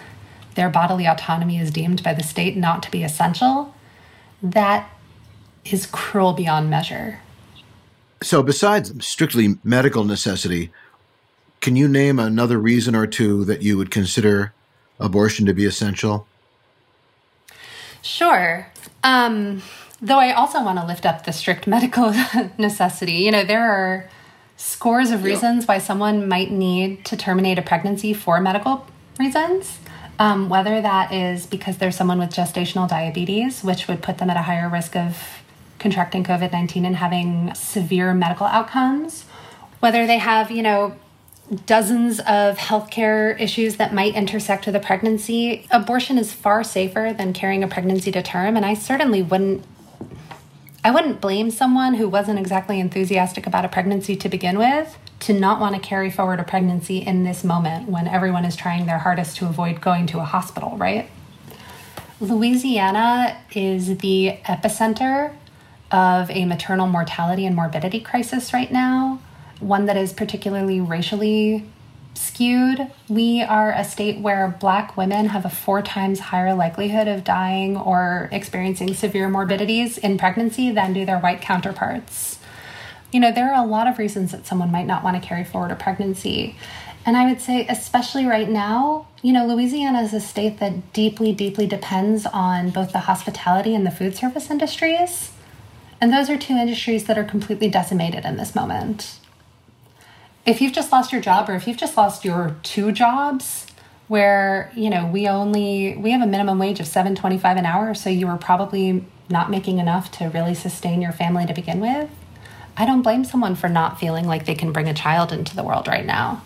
their 0.55 0.69
bodily 0.69 1.07
autonomy 1.07 1.59
is 1.59 1.71
deemed 1.71 2.03
by 2.03 2.14
the 2.14 2.23
state 2.23 2.57
not 2.57 2.83
to 2.83 2.90
be 2.90 3.03
essential, 3.03 3.75
that 4.42 4.90
is 5.64 5.87
cruel 5.87 6.33
beyond 6.33 6.71
measure. 6.71 7.21
So, 8.22 8.42
besides 8.42 9.05
strictly 9.07 9.57
medical 9.62 10.05
necessity, 10.05 10.70
can 11.61 11.76
you 11.76 11.88
name 11.88 12.18
another 12.18 12.59
reason 12.59 12.94
or 12.94 13.07
two 13.07 13.44
that 13.44 13.62
you 13.62 13.76
would 13.76 13.90
consider 13.90 14.52
abortion 14.98 15.46
to 15.46 15.52
be 15.52 15.64
essential? 15.64 16.26
Sure. 18.02 18.68
Um, 19.02 19.62
though 20.00 20.18
I 20.18 20.33
also 20.33 20.62
want 20.62 20.79
to 20.79 20.87
lift 20.87 21.05
up 21.05 21.24
the 21.24 21.33
strict 21.33 21.66
medical 21.76 22.12
necessity. 22.59 23.14
You 23.14 23.33
know, 23.33 23.44
there 23.44 23.70
are 23.70 24.09
scores 24.57 25.11
of 25.11 25.22
reasons 25.22 25.66
why 25.66 25.79
someone 25.79 26.29
might 26.29 26.50
need 26.50 27.05
to 27.07 27.16
terminate 27.16 27.59
a 27.59 27.62
pregnancy 27.62 28.14
for 28.14 28.40
medical 28.40 28.87
reasons. 29.18 29.79
Um, 30.18 30.48
whether 30.48 30.81
that 30.81 31.12
is 31.12 31.46
because 31.46 31.76
there's 31.76 31.94
someone 31.94 32.18
with 32.18 32.31
gestational 32.31 32.88
diabetes, 32.88 33.62
which 33.62 33.87
would 33.87 34.02
put 34.02 34.16
them 34.16 34.31
at 34.31 34.37
a 34.38 34.42
higher 34.42 34.66
risk 34.66 34.96
of 34.96 35.42
contracting 35.79 36.25
COVID 36.25 36.53
19 36.53 36.85
and 36.85 36.97
having 36.97 37.55
severe 37.55 38.15
medical 38.15 38.47
outcomes, 38.47 39.25
whether 39.81 40.07
they 40.07 40.19
have, 40.19 40.51
you 40.51 40.62
know, 40.62 40.97
dozens 41.65 42.19
of 42.21 42.59
healthcare 42.59 43.41
issues 43.41 43.77
that 43.77 43.95
might 43.95 44.15
intersect 44.15 44.67
with 44.67 44.75
a 44.75 44.81
pregnancy. 44.81 45.67
Abortion 45.71 46.19
is 46.19 46.33
far 46.33 46.65
safer 46.65 47.15
than 47.17 47.33
carrying 47.33 47.62
a 47.62 47.69
pregnancy 47.69 48.11
to 48.12 48.23
term, 48.23 48.57
and 48.57 48.67
I 48.67 48.75
certainly 48.75 49.23
wouldn't 49.23 49.65
I 50.85 50.91
wouldn't 50.93 51.21
blame 51.21 51.51
someone 51.51 51.95
who 51.95 52.09
wasn't 52.09 52.39
exactly 52.39 52.79
enthusiastic 52.79 53.45
about 53.45 53.65
a 53.65 53.69
pregnancy 53.69 54.15
to 54.15 54.29
begin 54.29 54.57
with 54.57 54.97
to 55.19 55.33
not 55.33 55.59
want 55.59 55.75
to 55.75 55.81
carry 55.81 56.11
forward 56.11 56.39
a 56.39 56.45
pregnancy 56.45 56.99
in 56.99 57.25
this 57.25 57.43
moment 57.43 57.89
when 57.89 58.07
everyone 58.07 58.45
is 58.45 58.55
trying 58.55 58.87
their 58.87 58.99
hardest 58.99 59.37
to 59.39 59.47
avoid 59.47 59.81
going 59.81 60.07
to 60.07 60.21
a 60.21 60.25
hospital, 60.25 60.77
right? 60.77 61.11
Louisiana 62.21 63.37
is 63.53 63.99
the 63.99 64.39
epicenter 64.45 65.35
of 65.90 66.31
a 66.31 66.44
maternal 66.44 66.87
mortality 66.87 67.46
and 67.46 67.55
morbidity 67.55 68.01
crisis 68.01 68.53
right 68.53 68.70
now, 68.70 69.20
one 69.61 69.87
that 69.87 69.96
is 69.96 70.12
particularly 70.12 70.81
racially 70.81 71.64
skewed. 72.14 72.90
We 73.09 73.42
are 73.42 73.72
a 73.72 73.85
state 73.85 74.20
where 74.20 74.49
Black 74.49 74.96
women 74.96 75.27
have 75.27 75.44
a 75.44 75.51
four 75.51 75.83
times 75.83 76.18
higher 76.20 76.55
likelihood 76.55 77.09
of 77.09 77.25
dying 77.25 77.77
or 77.77 78.29
experiencing 78.33 78.94
severe 78.94 79.29
morbidities 79.29 79.99
in 79.99 80.18
pregnancy 80.18 80.70
than 80.70 80.92
do 80.92 81.05
their 81.05 81.18
white 81.18 81.40
counterparts. 81.40 82.38
You 83.12 83.20
know, 83.20 83.33
there 83.33 83.53
are 83.53 83.62
a 83.62 83.66
lot 83.66 83.87
of 83.87 83.99
reasons 83.99 84.33
that 84.33 84.46
someone 84.46 84.72
might 84.72 84.87
not 84.87 85.05
want 85.05 85.20
to 85.20 85.27
carry 85.27 85.44
forward 85.44 85.70
a 85.70 85.77
pregnancy. 85.77 86.57
And 87.05 87.16
I 87.16 87.27
would 87.29 87.40
say, 87.40 87.66
especially 87.68 88.27
right 88.27 88.49
now, 88.49 89.07
you 89.22 89.33
know, 89.33 89.46
Louisiana 89.46 90.03
is 90.03 90.12
a 90.12 90.20
state 90.20 90.59
that 90.59 90.92
deeply, 90.92 91.33
deeply 91.33 91.66
depends 91.66 92.27
on 92.27 92.70
both 92.70 92.92
the 92.92 93.01
hospitality 93.01 93.75
and 93.75 93.87
the 93.87 93.92
food 93.92 94.16
service 94.16 94.51
industries. 94.51 95.31
And 96.01 96.13
those 96.13 96.29
are 96.29 96.37
two 96.37 96.55
industries 96.55 97.05
that 97.05 97.17
are 97.17 97.25
completely 97.25 97.69
decimated 97.69 98.25
in 98.25 98.37
this 98.37 98.55
moment. 98.55 99.19
If 100.45 100.61
you've 100.61 100.73
just 100.73 100.93
lost 100.93 101.13
your 101.13 101.21
job 101.21 101.49
or 101.49 101.55
if 101.55 101.67
you've 101.67 101.77
just 101.77 101.97
lost 101.97 102.25
your 102.25 102.57
two 102.63 102.93
jobs 102.93 103.67
where, 104.09 104.71
you 104.77 104.89
know, 104.89 105.07
we 105.07 105.27
only 105.27 105.97
we 105.97 106.13
have 106.13 106.23
a 106.23 106.27
minimum 106.27 106.59
wage 106.59 106.79
of 106.79 106.87
7.25 106.87 107.59
an 107.59 107.67
hour, 107.67 107.95
so 107.95 108.09
you 108.11 108.27
were 108.27 108.37
probably 108.37 109.05
not 109.29 109.51
making 109.51 109.79
enough 109.79 110.11
to 110.13 110.27
really 110.27 110.55
sustain 110.55 111.03
your 111.03 111.13
family 111.13 111.47
to 111.47 111.53
begin 111.53 111.81
with. 111.81 112.09
I 112.77 112.85
don't 112.85 113.03
blame 113.03 113.25
someone 113.25 113.55
for 113.55 113.69
not 113.69 113.99
feeling 113.99 114.27
like 114.27 114.45
they 114.45 114.55
can 114.55 114.71
bring 114.71 114.89
a 114.89 114.95
child 114.95 115.33
into 115.33 115.57
the 115.57 115.65
world 115.65 115.89
right 115.89 116.05
now. 116.05 116.43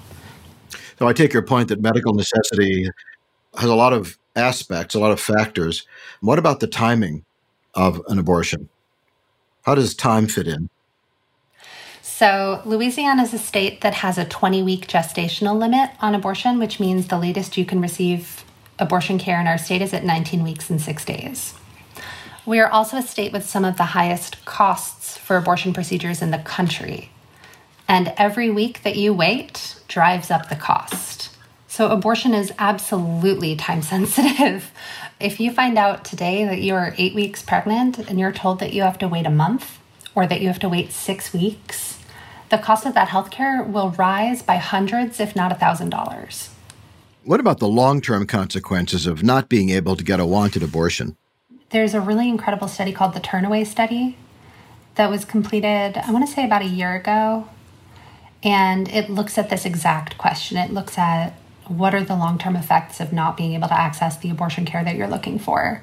So 0.98 1.08
I 1.08 1.12
take 1.12 1.32
your 1.32 1.42
point 1.42 1.68
that 1.68 1.80
medical 1.80 2.14
necessity 2.14 2.88
has 3.58 3.68
a 3.68 3.74
lot 3.74 3.92
of 3.92 4.16
aspects, 4.36 4.94
a 4.94 5.00
lot 5.00 5.10
of 5.10 5.20
factors. 5.20 5.86
What 6.20 6.38
about 6.38 6.60
the 6.60 6.66
timing 6.66 7.24
of 7.74 8.00
an 8.08 8.18
abortion? 8.18 8.68
How 9.70 9.76
does 9.76 9.94
time 9.94 10.26
fit 10.26 10.48
in? 10.48 10.68
So, 12.02 12.60
Louisiana 12.64 13.22
is 13.22 13.32
a 13.32 13.38
state 13.38 13.82
that 13.82 13.94
has 13.94 14.18
a 14.18 14.24
20 14.24 14.64
week 14.64 14.88
gestational 14.88 15.56
limit 15.56 15.90
on 16.00 16.12
abortion, 16.12 16.58
which 16.58 16.80
means 16.80 17.06
the 17.06 17.20
latest 17.20 17.56
you 17.56 17.64
can 17.64 17.80
receive 17.80 18.44
abortion 18.80 19.16
care 19.16 19.40
in 19.40 19.46
our 19.46 19.58
state 19.58 19.80
is 19.80 19.94
at 19.94 20.02
19 20.02 20.42
weeks 20.42 20.70
and 20.70 20.80
six 20.80 21.04
days. 21.04 21.54
We 22.44 22.58
are 22.58 22.68
also 22.68 22.96
a 22.96 23.02
state 23.02 23.32
with 23.32 23.48
some 23.48 23.64
of 23.64 23.76
the 23.76 23.94
highest 23.94 24.44
costs 24.44 25.16
for 25.16 25.36
abortion 25.36 25.72
procedures 25.72 26.20
in 26.20 26.32
the 26.32 26.38
country. 26.38 27.12
And 27.86 28.12
every 28.16 28.50
week 28.50 28.82
that 28.82 28.96
you 28.96 29.14
wait 29.14 29.76
drives 29.86 30.32
up 30.32 30.48
the 30.48 30.56
cost. 30.56 31.30
So, 31.68 31.90
abortion 31.92 32.34
is 32.34 32.52
absolutely 32.58 33.54
time 33.54 33.82
sensitive. 33.82 34.72
If 35.20 35.38
you 35.38 35.52
find 35.52 35.76
out 35.76 36.02
today 36.02 36.46
that 36.46 36.62
you 36.62 36.74
are 36.74 36.94
eight 36.96 37.14
weeks 37.14 37.42
pregnant 37.42 37.98
and 37.98 38.18
you're 38.18 38.32
told 38.32 38.58
that 38.60 38.72
you 38.72 38.82
have 38.82 38.96
to 39.00 39.08
wait 39.08 39.26
a 39.26 39.30
month 39.30 39.78
or 40.14 40.26
that 40.26 40.40
you 40.40 40.48
have 40.48 40.58
to 40.60 40.68
wait 40.68 40.92
six 40.92 41.34
weeks, 41.34 41.98
the 42.48 42.56
cost 42.56 42.86
of 42.86 42.94
that 42.94 43.08
healthcare 43.08 43.66
will 43.66 43.90
rise 43.90 44.40
by 44.42 44.56
hundreds, 44.56 45.20
if 45.20 45.36
not 45.36 45.52
a 45.52 45.56
thousand 45.56 45.90
dollars. 45.90 46.48
What 47.22 47.38
about 47.38 47.58
the 47.58 47.68
long 47.68 48.00
term 48.00 48.26
consequences 48.26 49.06
of 49.06 49.22
not 49.22 49.50
being 49.50 49.68
able 49.68 49.94
to 49.94 50.02
get 50.02 50.20
a 50.20 50.26
wanted 50.26 50.62
abortion? 50.62 51.18
There's 51.68 51.92
a 51.92 52.00
really 52.00 52.30
incredible 52.30 52.66
study 52.66 52.92
called 52.92 53.12
the 53.12 53.20
Turnaway 53.20 53.66
Study 53.66 54.16
that 54.94 55.10
was 55.10 55.26
completed, 55.26 55.98
I 55.98 56.10
want 56.12 56.26
to 56.26 56.32
say 56.32 56.46
about 56.46 56.62
a 56.62 56.66
year 56.66 56.94
ago. 56.94 57.46
And 58.42 58.88
it 58.88 59.10
looks 59.10 59.36
at 59.36 59.50
this 59.50 59.66
exact 59.66 60.16
question. 60.16 60.56
It 60.56 60.72
looks 60.72 60.96
at 60.96 61.34
what 61.70 61.94
are 61.94 62.02
the 62.02 62.16
long 62.16 62.36
term 62.36 62.56
effects 62.56 63.00
of 63.00 63.12
not 63.12 63.36
being 63.36 63.54
able 63.54 63.68
to 63.68 63.78
access 63.78 64.16
the 64.16 64.30
abortion 64.30 64.64
care 64.64 64.82
that 64.82 64.96
you're 64.96 65.08
looking 65.08 65.38
for? 65.38 65.82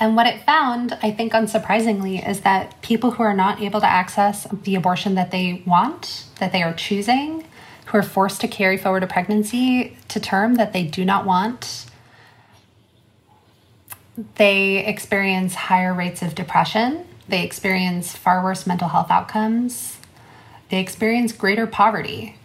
And 0.00 0.16
what 0.16 0.26
it 0.26 0.42
found, 0.44 0.98
I 1.02 1.12
think 1.12 1.32
unsurprisingly, 1.32 2.26
is 2.26 2.40
that 2.40 2.80
people 2.82 3.12
who 3.12 3.22
are 3.22 3.34
not 3.34 3.60
able 3.60 3.80
to 3.80 3.86
access 3.86 4.48
the 4.50 4.74
abortion 4.74 5.14
that 5.14 5.30
they 5.30 5.62
want, 5.66 6.24
that 6.40 6.50
they 6.50 6.62
are 6.62 6.72
choosing, 6.72 7.46
who 7.86 7.98
are 7.98 8.02
forced 8.02 8.40
to 8.40 8.48
carry 8.48 8.78
forward 8.78 9.02
a 9.02 9.06
pregnancy 9.06 9.96
to 10.08 10.18
term 10.18 10.54
that 10.54 10.72
they 10.72 10.82
do 10.82 11.04
not 11.04 11.26
want, 11.26 11.86
they 14.36 14.84
experience 14.84 15.54
higher 15.54 15.94
rates 15.94 16.22
of 16.22 16.34
depression. 16.34 17.06
They 17.28 17.44
experience 17.44 18.16
far 18.16 18.42
worse 18.42 18.66
mental 18.66 18.88
health 18.88 19.10
outcomes. 19.10 19.98
They 20.70 20.80
experience 20.80 21.32
greater 21.32 21.66
poverty 21.66 22.36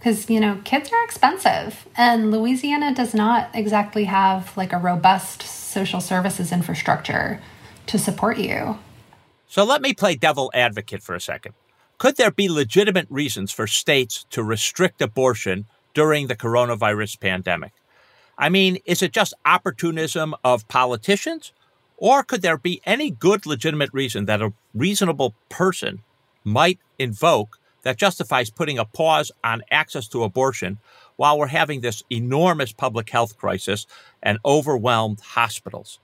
because, 0.00 0.30
you 0.30 0.40
know, 0.40 0.58
kids 0.64 0.90
are 0.90 1.04
expensive. 1.04 1.86
And 1.94 2.30
Louisiana 2.30 2.94
does 2.94 3.12
not 3.12 3.50
exactly 3.52 4.04
have 4.04 4.56
like 4.56 4.72
a 4.72 4.78
robust 4.78 5.42
social 5.42 6.00
services 6.00 6.52
infrastructure 6.52 7.38
to 7.86 7.98
support 7.98 8.38
you. 8.38 8.78
So 9.46 9.62
let 9.62 9.82
me 9.82 9.92
play 9.92 10.16
devil 10.16 10.50
advocate 10.54 11.02
for 11.02 11.14
a 11.14 11.20
second. 11.20 11.52
Could 11.98 12.16
there 12.16 12.30
be 12.30 12.48
legitimate 12.48 13.08
reasons 13.10 13.52
for 13.52 13.66
states 13.66 14.24
to 14.30 14.42
restrict 14.42 15.02
abortion 15.02 15.66
during 15.92 16.28
the 16.28 16.36
coronavirus 16.36 17.20
pandemic? 17.20 17.72
I 18.38 18.48
mean, 18.48 18.78
is 18.86 19.02
it 19.02 19.12
just 19.12 19.34
opportunism 19.44 20.34
of 20.42 20.66
politicians? 20.68 21.52
Or 21.98 22.22
could 22.22 22.40
there 22.40 22.56
be 22.56 22.80
any 22.86 23.10
good 23.10 23.44
legitimate 23.44 23.90
reason 23.92 24.24
that 24.24 24.40
a 24.40 24.54
reasonable 24.72 25.34
person 25.50 26.02
might 26.42 26.78
invoke 26.98 27.59
that 27.82 27.96
justifies 27.96 28.50
putting 28.50 28.78
a 28.78 28.84
pause 28.84 29.32
on 29.42 29.62
access 29.70 30.08
to 30.08 30.22
abortion 30.22 30.78
while 31.16 31.38
we're 31.38 31.46
having 31.48 31.80
this 31.80 32.02
enormous 32.10 32.72
public 32.72 33.10
health 33.10 33.36
crisis 33.36 33.86
and 34.22 34.38
overwhelmed 34.44 35.20
hospitals? 35.20 35.98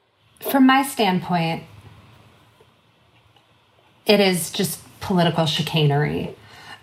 From 0.51 0.67
my 0.67 0.83
standpoint, 0.83 1.65
it 4.05 4.21
is 4.21 4.51
just 4.51 4.81
political 5.01 5.47
chicanery. 5.47 6.35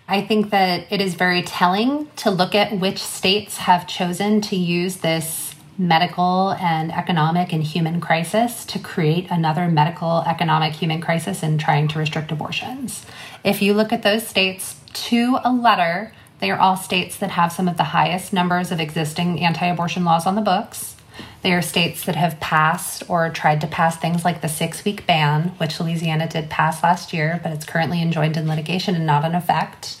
I 0.06 0.20
think 0.20 0.50
that 0.50 0.86
it 0.90 1.00
is 1.00 1.14
very 1.14 1.42
telling 1.42 2.10
to 2.16 2.30
look 2.30 2.54
at 2.54 2.78
which 2.78 2.98
states 2.98 3.56
have 3.58 3.86
chosen 3.86 4.40
to 4.42 4.56
use 4.56 4.98
this 4.98 5.54
medical 5.78 6.52
and 6.60 6.92
economic 6.92 7.52
and 7.52 7.62
human 7.62 8.00
crisis 8.00 8.64
to 8.66 8.78
create 8.78 9.28
another 9.30 9.68
medical, 9.68 10.22
economic, 10.26 10.74
human 10.74 11.00
crisis 11.00 11.42
in 11.42 11.58
trying 11.58 11.88
to 11.88 11.98
restrict 11.98 12.30
abortions. 12.30 13.04
If 13.42 13.60
you 13.60 13.74
look 13.74 13.92
at 13.92 14.02
those 14.02 14.26
states 14.26 14.76
to 14.94 15.38
a 15.44 15.52
letter, 15.52 16.12
they 16.40 16.50
are 16.50 16.58
all 16.58 16.76
states 16.76 17.16
that 17.16 17.30
have 17.30 17.52
some 17.52 17.68
of 17.68 17.76
the 17.76 17.84
highest 17.84 18.32
numbers 18.32 18.72
of 18.72 18.80
existing 18.80 19.40
anti 19.40 19.66
abortion 19.66 20.04
laws 20.04 20.26
on 20.26 20.34
the 20.34 20.40
books. 20.40 20.96
They 21.42 21.52
are 21.52 21.62
states 21.62 22.04
that 22.06 22.16
have 22.16 22.40
passed 22.40 23.08
or 23.08 23.28
tried 23.30 23.60
to 23.60 23.66
pass 23.66 23.96
things 23.96 24.24
like 24.24 24.40
the 24.40 24.48
six 24.48 24.84
week 24.84 25.06
ban, 25.06 25.50
which 25.58 25.78
Louisiana 25.78 26.28
did 26.28 26.50
pass 26.50 26.82
last 26.82 27.12
year, 27.12 27.40
but 27.42 27.52
it's 27.52 27.66
currently 27.66 28.00
enjoined 28.00 28.36
in 28.36 28.48
litigation 28.48 28.94
and 28.94 29.06
not 29.06 29.24
in 29.24 29.34
effect. 29.34 29.98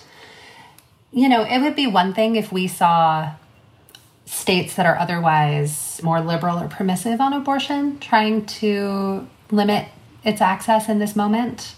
You 1.12 1.28
know, 1.28 1.44
it 1.44 1.60
would 1.60 1.76
be 1.76 1.86
one 1.86 2.14
thing 2.14 2.36
if 2.36 2.50
we 2.50 2.66
saw 2.66 3.34
states 4.26 4.74
that 4.74 4.86
are 4.86 4.96
otherwise 4.96 6.00
more 6.02 6.20
liberal 6.20 6.58
or 6.58 6.68
permissive 6.68 7.20
on 7.20 7.32
abortion 7.32 7.98
trying 8.00 8.46
to 8.46 9.28
limit 9.50 9.86
its 10.24 10.40
access 10.40 10.88
in 10.88 10.98
this 10.98 11.14
moment, 11.14 11.74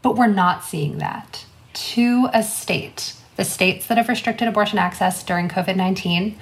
but 0.00 0.16
we're 0.16 0.28
not 0.28 0.64
seeing 0.64 0.98
that. 0.98 1.44
To 1.74 2.28
a 2.34 2.42
state, 2.42 3.14
the 3.36 3.44
states 3.44 3.86
that 3.86 3.96
have 3.96 4.08
restricted 4.08 4.46
abortion 4.46 4.78
access 4.78 5.22
during 5.22 5.48
COVID 5.48 5.76
19 5.76 6.36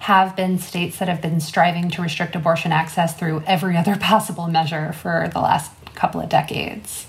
have 0.00 0.34
been 0.34 0.58
states 0.58 0.98
that 0.98 1.08
have 1.08 1.22
been 1.22 1.38
striving 1.38 1.88
to 1.88 2.02
restrict 2.02 2.34
abortion 2.34 2.72
access 2.72 3.16
through 3.16 3.42
every 3.46 3.76
other 3.76 3.96
possible 4.00 4.48
measure 4.48 4.92
for 4.92 5.30
the 5.32 5.38
last 5.40 5.70
couple 5.94 6.20
of 6.20 6.28
decades. 6.28 7.06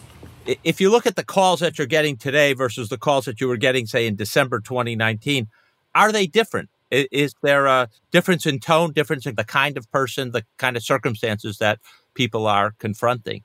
If 0.63 0.79
you 0.79 0.91
look 0.91 1.07
at 1.07 1.15
the 1.15 1.23
calls 1.23 1.61
that 1.61 1.77
you're 1.77 1.87
getting 1.87 2.17
today 2.17 2.53
versus 2.53 2.89
the 2.89 2.97
calls 2.97 3.25
that 3.25 3.41
you 3.41 3.47
were 3.47 3.57
getting, 3.57 3.87
say, 3.87 4.05
in 4.05 4.15
December 4.15 4.59
2019, 4.59 5.47
are 5.95 6.11
they 6.11 6.27
different? 6.27 6.69
Is 6.91 7.33
there 7.41 7.65
a 7.65 7.89
difference 8.11 8.45
in 8.45 8.59
tone, 8.59 8.91
difference 8.91 9.25
in 9.25 9.35
the 9.35 9.43
kind 9.43 9.77
of 9.77 9.89
person, 9.91 10.31
the 10.31 10.45
kind 10.57 10.77
of 10.77 10.83
circumstances 10.83 11.57
that 11.57 11.79
people 12.13 12.45
are 12.45 12.75
confronting? 12.77 13.43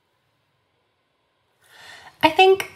I 2.21 2.29
think 2.29 2.71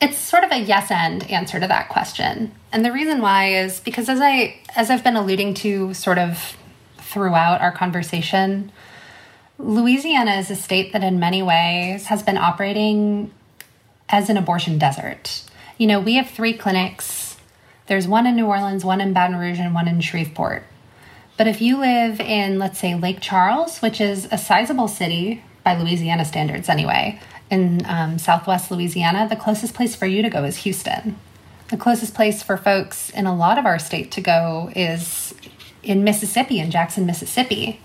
it's 0.00 0.16
sort 0.16 0.44
of 0.44 0.52
a 0.52 0.58
yes 0.58 0.90
and 0.90 1.28
answer 1.30 1.58
to 1.58 1.66
that 1.66 1.88
question. 1.88 2.52
And 2.72 2.84
the 2.84 2.92
reason 2.92 3.20
why 3.20 3.54
is 3.54 3.80
because 3.80 4.08
as 4.08 4.20
I 4.20 4.60
as 4.76 4.90
I've 4.90 5.02
been 5.02 5.16
alluding 5.16 5.54
to 5.54 5.94
sort 5.94 6.18
of 6.18 6.56
throughout 6.98 7.60
our 7.60 7.72
conversation, 7.72 8.70
Louisiana 9.58 10.36
is 10.36 10.50
a 10.50 10.56
state 10.56 10.92
that 10.92 11.02
in 11.02 11.18
many 11.18 11.42
ways 11.42 12.06
has 12.06 12.22
been 12.22 12.38
operating 12.38 13.32
as 14.08 14.30
an 14.30 14.36
abortion 14.36 14.78
desert. 14.78 15.42
You 15.78 15.86
know, 15.86 16.00
we 16.00 16.14
have 16.14 16.30
three 16.30 16.52
clinics. 16.52 17.36
There's 17.86 18.06
one 18.06 18.26
in 18.26 18.36
New 18.36 18.46
Orleans, 18.46 18.84
one 18.84 19.00
in 19.00 19.12
Baton 19.12 19.36
Rouge, 19.36 19.58
and 19.58 19.74
one 19.74 19.88
in 19.88 20.00
Shreveport. 20.00 20.64
But 21.36 21.46
if 21.46 21.60
you 21.60 21.78
live 21.78 22.20
in, 22.20 22.58
let's 22.58 22.78
say, 22.78 22.94
Lake 22.94 23.20
Charles, 23.20 23.78
which 23.78 24.00
is 24.00 24.28
a 24.30 24.38
sizable 24.38 24.88
city 24.88 25.42
by 25.64 25.80
Louisiana 25.80 26.24
standards 26.24 26.68
anyway, 26.68 27.20
in 27.50 27.84
um, 27.86 28.18
southwest 28.18 28.70
Louisiana, 28.70 29.26
the 29.28 29.36
closest 29.36 29.74
place 29.74 29.94
for 29.94 30.06
you 30.06 30.22
to 30.22 30.30
go 30.30 30.44
is 30.44 30.58
Houston. 30.58 31.18
The 31.68 31.76
closest 31.76 32.14
place 32.14 32.42
for 32.42 32.56
folks 32.56 33.10
in 33.10 33.26
a 33.26 33.34
lot 33.34 33.58
of 33.58 33.66
our 33.66 33.78
state 33.78 34.10
to 34.12 34.20
go 34.20 34.70
is 34.74 35.34
in 35.82 36.04
Mississippi, 36.04 36.60
in 36.60 36.70
Jackson, 36.70 37.06
Mississippi. 37.06 37.80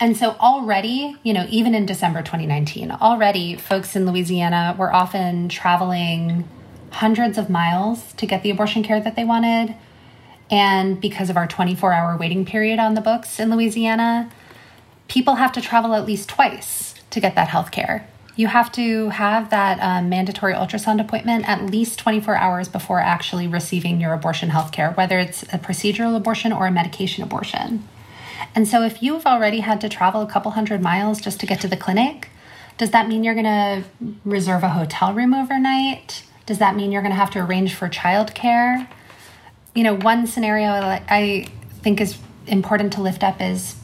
And 0.00 0.16
so 0.16 0.32
already, 0.40 1.16
you 1.22 1.32
know, 1.32 1.46
even 1.48 1.74
in 1.74 1.86
December 1.86 2.20
2019, 2.20 2.90
already 2.90 3.56
folks 3.56 3.94
in 3.94 4.06
Louisiana 4.06 4.74
were 4.78 4.92
often 4.92 5.48
traveling 5.48 6.48
hundreds 6.90 7.38
of 7.38 7.50
miles 7.50 8.12
to 8.14 8.26
get 8.26 8.42
the 8.42 8.50
abortion 8.50 8.82
care 8.82 9.00
that 9.00 9.16
they 9.16 9.24
wanted. 9.24 9.74
And 10.50 11.00
because 11.00 11.30
of 11.30 11.36
our 11.36 11.46
24 11.46 11.92
hour 11.92 12.16
waiting 12.16 12.44
period 12.44 12.78
on 12.78 12.94
the 12.94 13.00
books 13.00 13.38
in 13.38 13.50
Louisiana, 13.50 14.30
people 15.08 15.36
have 15.36 15.52
to 15.52 15.60
travel 15.60 15.94
at 15.94 16.06
least 16.06 16.28
twice 16.28 16.94
to 17.10 17.20
get 17.20 17.34
that 17.34 17.48
health 17.48 17.70
care 17.70 18.06
you 18.36 18.48
have 18.48 18.72
to 18.72 19.10
have 19.10 19.50
that 19.50 19.78
um, 19.80 20.08
mandatory 20.08 20.54
ultrasound 20.54 21.00
appointment 21.00 21.48
at 21.48 21.64
least 21.66 21.98
24 22.00 22.36
hours 22.36 22.68
before 22.68 22.98
actually 22.98 23.46
receiving 23.46 24.00
your 24.00 24.12
abortion 24.12 24.50
health 24.50 24.72
care, 24.72 24.90
whether 24.92 25.18
it's 25.18 25.44
a 25.44 25.58
procedural 25.58 26.16
abortion 26.16 26.52
or 26.52 26.66
a 26.66 26.70
medication 26.72 27.22
abortion. 27.22 27.86
And 28.54 28.66
so, 28.66 28.82
if 28.82 29.02
you've 29.02 29.26
already 29.26 29.60
had 29.60 29.80
to 29.82 29.88
travel 29.88 30.22
a 30.22 30.26
couple 30.26 30.50
hundred 30.52 30.82
miles 30.82 31.20
just 31.20 31.40
to 31.40 31.46
get 31.46 31.60
to 31.60 31.68
the 31.68 31.76
clinic, 31.76 32.28
does 32.76 32.90
that 32.90 33.08
mean 33.08 33.22
you're 33.22 33.34
going 33.34 33.44
to 33.44 33.84
reserve 34.24 34.64
a 34.64 34.70
hotel 34.70 35.14
room 35.14 35.32
overnight? 35.32 36.24
Does 36.46 36.58
that 36.58 36.74
mean 36.74 36.92
you're 36.92 37.02
going 37.02 37.12
to 37.12 37.18
have 37.18 37.30
to 37.30 37.38
arrange 37.38 37.74
for 37.74 37.88
childcare? 37.88 38.88
You 39.74 39.84
know, 39.84 39.94
one 39.94 40.26
scenario 40.26 40.68
that 40.68 41.04
I 41.08 41.46
think 41.82 42.00
is 42.00 42.18
important 42.46 42.92
to 42.94 43.00
lift 43.00 43.22
up 43.22 43.40
is 43.40 43.76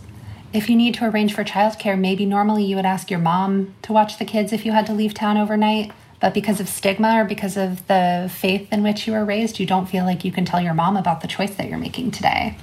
if 0.52 0.68
you 0.68 0.76
need 0.76 0.94
to 0.94 1.08
arrange 1.08 1.34
for 1.34 1.44
childcare, 1.44 1.98
maybe 1.98 2.26
normally 2.26 2.64
you 2.64 2.76
would 2.76 2.84
ask 2.84 3.10
your 3.10 3.20
mom 3.20 3.74
to 3.82 3.92
watch 3.92 4.18
the 4.18 4.24
kids 4.24 4.52
if 4.52 4.66
you 4.66 4.72
had 4.72 4.86
to 4.86 4.92
leave 4.92 5.14
town 5.14 5.36
overnight. 5.36 5.92
But 6.20 6.34
because 6.34 6.60
of 6.60 6.68
stigma 6.68 7.20
or 7.20 7.24
because 7.24 7.56
of 7.56 7.86
the 7.86 8.30
faith 8.32 8.70
in 8.72 8.82
which 8.82 9.06
you 9.06 9.12
were 9.12 9.24
raised, 9.24 9.58
you 9.58 9.66
don't 9.66 9.86
feel 9.86 10.04
like 10.04 10.24
you 10.24 10.32
can 10.32 10.44
tell 10.44 10.60
your 10.60 10.74
mom 10.74 10.96
about 10.96 11.22
the 11.22 11.28
choice 11.28 11.54
that 11.54 11.68
you're 11.68 11.78
making 11.78 12.10
today. 12.10 12.58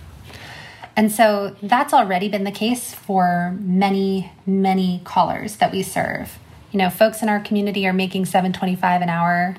And 0.95 1.12
so 1.12 1.56
that's 1.62 1.93
already 1.93 2.28
been 2.28 2.43
the 2.43 2.52
case 2.52 2.93
for 2.93 3.56
many, 3.60 4.32
many 4.45 5.02
callers 5.04 5.58
that 5.58 5.71
we 5.71 5.82
serve. 5.82 6.39
You 6.71 6.80
know, 6.80 6.89
folks 6.89 7.21
in 7.21 7.30
our 7.30 7.39
community 7.39 7.88
are 7.88 7.93
making 7.93 8.26
725 8.26 9.02
an 9.02 9.10
hour 9.10 9.58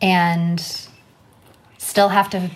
and 0.00 0.88
still 1.78 2.08
have 2.08 2.30
to 2.30 2.50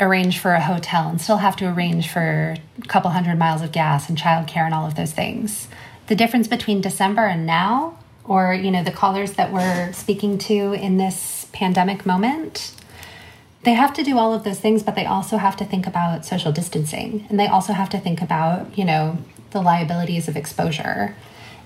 arrange 0.00 0.38
for 0.38 0.52
a 0.52 0.60
hotel 0.60 1.08
and 1.08 1.20
still 1.20 1.36
have 1.38 1.56
to 1.56 1.66
arrange 1.66 2.08
for 2.08 2.56
a 2.82 2.86
couple 2.88 3.10
hundred 3.10 3.38
miles 3.38 3.62
of 3.62 3.70
gas 3.72 4.08
and 4.08 4.16
childcare 4.16 4.64
and 4.64 4.74
all 4.74 4.86
of 4.86 4.94
those 4.94 5.12
things. 5.12 5.68
The 6.06 6.16
difference 6.16 6.48
between 6.48 6.80
December 6.80 7.26
and 7.26 7.46
now, 7.46 7.98
or 8.24 8.54
you 8.54 8.70
know, 8.70 8.82
the 8.82 8.90
callers 8.90 9.34
that 9.34 9.52
we're 9.52 9.92
speaking 9.92 10.38
to 10.38 10.72
in 10.72 10.96
this 10.96 11.46
pandemic 11.52 12.06
moment, 12.06 12.72
they 13.62 13.74
have 13.74 13.92
to 13.94 14.02
do 14.02 14.16
all 14.18 14.32
of 14.32 14.42
those 14.42 14.58
things, 14.58 14.82
but 14.82 14.94
they 14.94 15.04
also 15.04 15.36
have 15.36 15.56
to 15.58 15.64
think 15.64 15.86
about 15.86 16.24
social 16.24 16.50
distancing 16.50 17.26
and 17.28 17.38
they 17.38 17.46
also 17.46 17.74
have 17.74 17.90
to 17.90 17.98
think 17.98 18.22
about, 18.22 18.76
you 18.76 18.84
know, 18.84 19.18
the 19.50 19.60
liabilities 19.60 20.28
of 20.28 20.36
exposure. 20.36 21.14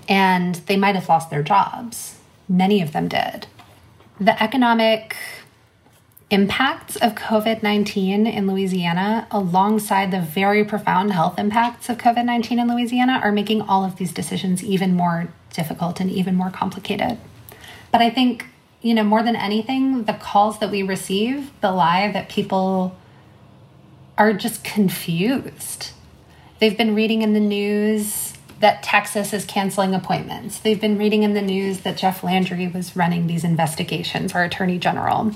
And 0.09 0.57
they 0.67 0.77
might 0.77 0.97
have 0.97 1.09
lost 1.09 1.31
their 1.31 1.43
jobs. 1.43 2.19
Many 2.49 2.83
of 2.83 2.93
them 2.93 3.09
did. 3.09 3.47
The 4.21 4.41
economic 4.43 5.17
impacts 6.35 6.97
of 6.97 7.15
COVID 7.15 7.63
19 7.63 8.27
in 8.27 8.47
Louisiana, 8.49 9.27
alongside 9.31 10.11
the 10.11 10.21
very 10.21 10.65
profound 10.65 11.13
health 11.13 11.39
impacts 11.39 11.89
of 11.89 11.97
COVID 11.97 12.25
19 12.25 12.59
in 12.59 12.69
Louisiana, 12.69 13.21
are 13.23 13.33
making 13.33 13.63
all 13.63 13.85
of 13.85 13.97
these 13.97 14.13
decisions 14.13 14.63
even 14.63 14.95
more 14.95 15.29
difficult 15.53 16.01
and 16.01 16.11
even 16.11 16.35
more 16.35 16.51
complicated. 16.51 17.19
But 17.93 18.03
I 18.03 18.11
think, 18.11 18.47
you 18.83 18.95
know, 18.95 19.05
more 19.05 19.23
than 19.23 19.37
anything, 19.37 20.05
the 20.05 20.13
calls 20.13 20.59
that 20.59 20.71
we 20.73 20.83
receive 20.83 21.53
belie 21.61 22.11
that 22.13 22.29
people 22.29 22.97
are 24.19 24.33
just 24.33 24.65
confused. 24.65 25.93
They've 26.59 26.77
been 26.77 26.97
reading 26.97 27.23
in 27.23 27.33
the 27.33 27.41
news 27.41 28.35
that 28.59 28.83
Texas 28.83 29.33
is 29.33 29.45
canceling 29.45 29.95
appointments. 29.95 30.59
They've 30.59 30.81
been 30.81 30.99
reading 30.99 31.23
in 31.23 31.35
the 31.35 31.43
news 31.43 31.81
that 31.81 31.97
Jeff 31.97 32.25
Landry 32.25 32.67
was 32.67 32.97
running 32.97 33.27
these 33.27 33.45
investigations, 33.45 34.35
our 34.35 34.43
attorney 34.43 34.79
general. 34.79 35.33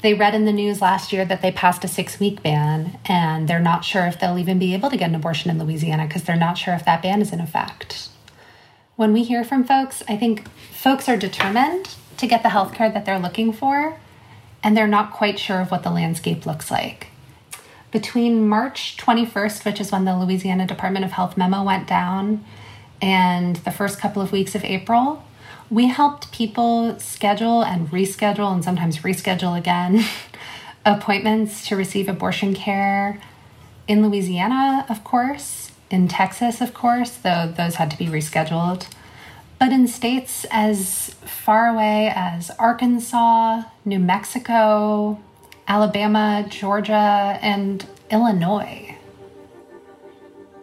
They 0.00 0.14
read 0.14 0.34
in 0.34 0.44
the 0.44 0.52
news 0.52 0.80
last 0.80 1.12
year 1.12 1.24
that 1.24 1.42
they 1.42 1.50
passed 1.50 1.82
a 1.84 1.88
six 1.88 2.20
week 2.20 2.42
ban, 2.42 2.98
and 3.04 3.48
they're 3.48 3.58
not 3.58 3.84
sure 3.84 4.06
if 4.06 4.20
they'll 4.20 4.38
even 4.38 4.58
be 4.58 4.74
able 4.74 4.90
to 4.90 4.96
get 4.96 5.08
an 5.08 5.16
abortion 5.16 5.50
in 5.50 5.58
Louisiana 5.58 6.06
because 6.06 6.22
they're 6.22 6.36
not 6.36 6.56
sure 6.56 6.74
if 6.74 6.84
that 6.84 7.02
ban 7.02 7.20
is 7.20 7.32
in 7.32 7.40
effect. 7.40 8.08
When 8.94 9.12
we 9.12 9.24
hear 9.24 9.44
from 9.44 9.64
folks, 9.64 10.02
I 10.08 10.16
think 10.16 10.48
folks 10.72 11.08
are 11.08 11.16
determined 11.16 11.94
to 12.16 12.26
get 12.26 12.42
the 12.42 12.48
health 12.50 12.74
care 12.74 12.90
that 12.90 13.06
they're 13.06 13.18
looking 13.18 13.52
for, 13.52 13.98
and 14.62 14.76
they're 14.76 14.86
not 14.86 15.12
quite 15.12 15.38
sure 15.38 15.60
of 15.60 15.70
what 15.70 15.82
the 15.82 15.90
landscape 15.90 16.46
looks 16.46 16.70
like. 16.70 17.08
Between 17.90 18.48
March 18.48 18.96
21st, 18.98 19.64
which 19.64 19.80
is 19.80 19.90
when 19.90 20.04
the 20.04 20.16
Louisiana 20.16 20.66
Department 20.66 21.04
of 21.04 21.12
Health 21.12 21.36
memo 21.36 21.64
went 21.64 21.88
down, 21.88 22.44
and 23.00 23.56
the 23.56 23.70
first 23.70 23.98
couple 23.98 24.20
of 24.20 24.30
weeks 24.30 24.54
of 24.54 24.64
April, 24.64 25.24
we 25.70 25.86
helped 25.86 26.32
people 26.32 26.98
schedule 26.98 27.62
and 27.62 27.90
reschedule 27.90 28.52
and 28.52 28.64
sometimes 28.64 28.98
reschedule 28.98 29.56
again 29.56 30.04
appointments 30.84 31.66
to 31.68 31.76
receive 31.76 32.08
abortion 32.08 32.54
care 32.54 33.20
in 33.86 34.06
Louisiana, 34.06 34.84
of 34.88 35.02
course, 35.02 35.72
in 35.90 36.08
Texas, 36.08 36.60
of 36.60 36.74
course, 36.74 37.10
though 37.10 37.52
those 37.56 37.76
had 37.76 37.90
to 37.90 37.98
be 37.98 38.06
rescheduled, 38.06 38.86
but 39.58 39.72
in 39.72 39.88
states 39.88 40.46
as 40.50 41.14
far 41.24 41.68
away 41.68 42.12
as 42.14 42.50
Arkansas, 42.58 43.62
New 43.84 43.98
Mexico, 43.98 45.18
Alabama, 45.66 46.46
Georgia, 46.48 47.38
and 47.42 47.86
Illinois. 48.10 48.94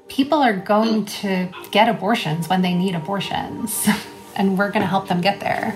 People 0.07 0.37
are 0.39 0.55
going 0.55 1.05
to 1.05 1.49
get 1.71 1.89
abortions 1.89 2.47
when 2.47 2.61
they 2.61 2.73
need 2.73 2.95
abortions, 2.95 3.87
and 4.35 4.57
we're 4.57 4.71
going 4.71 4.81
to 4.81 4.87
help 4.87 5.07
them 5.07 5.21
get 5.21 5.39
there. 5.39 5.75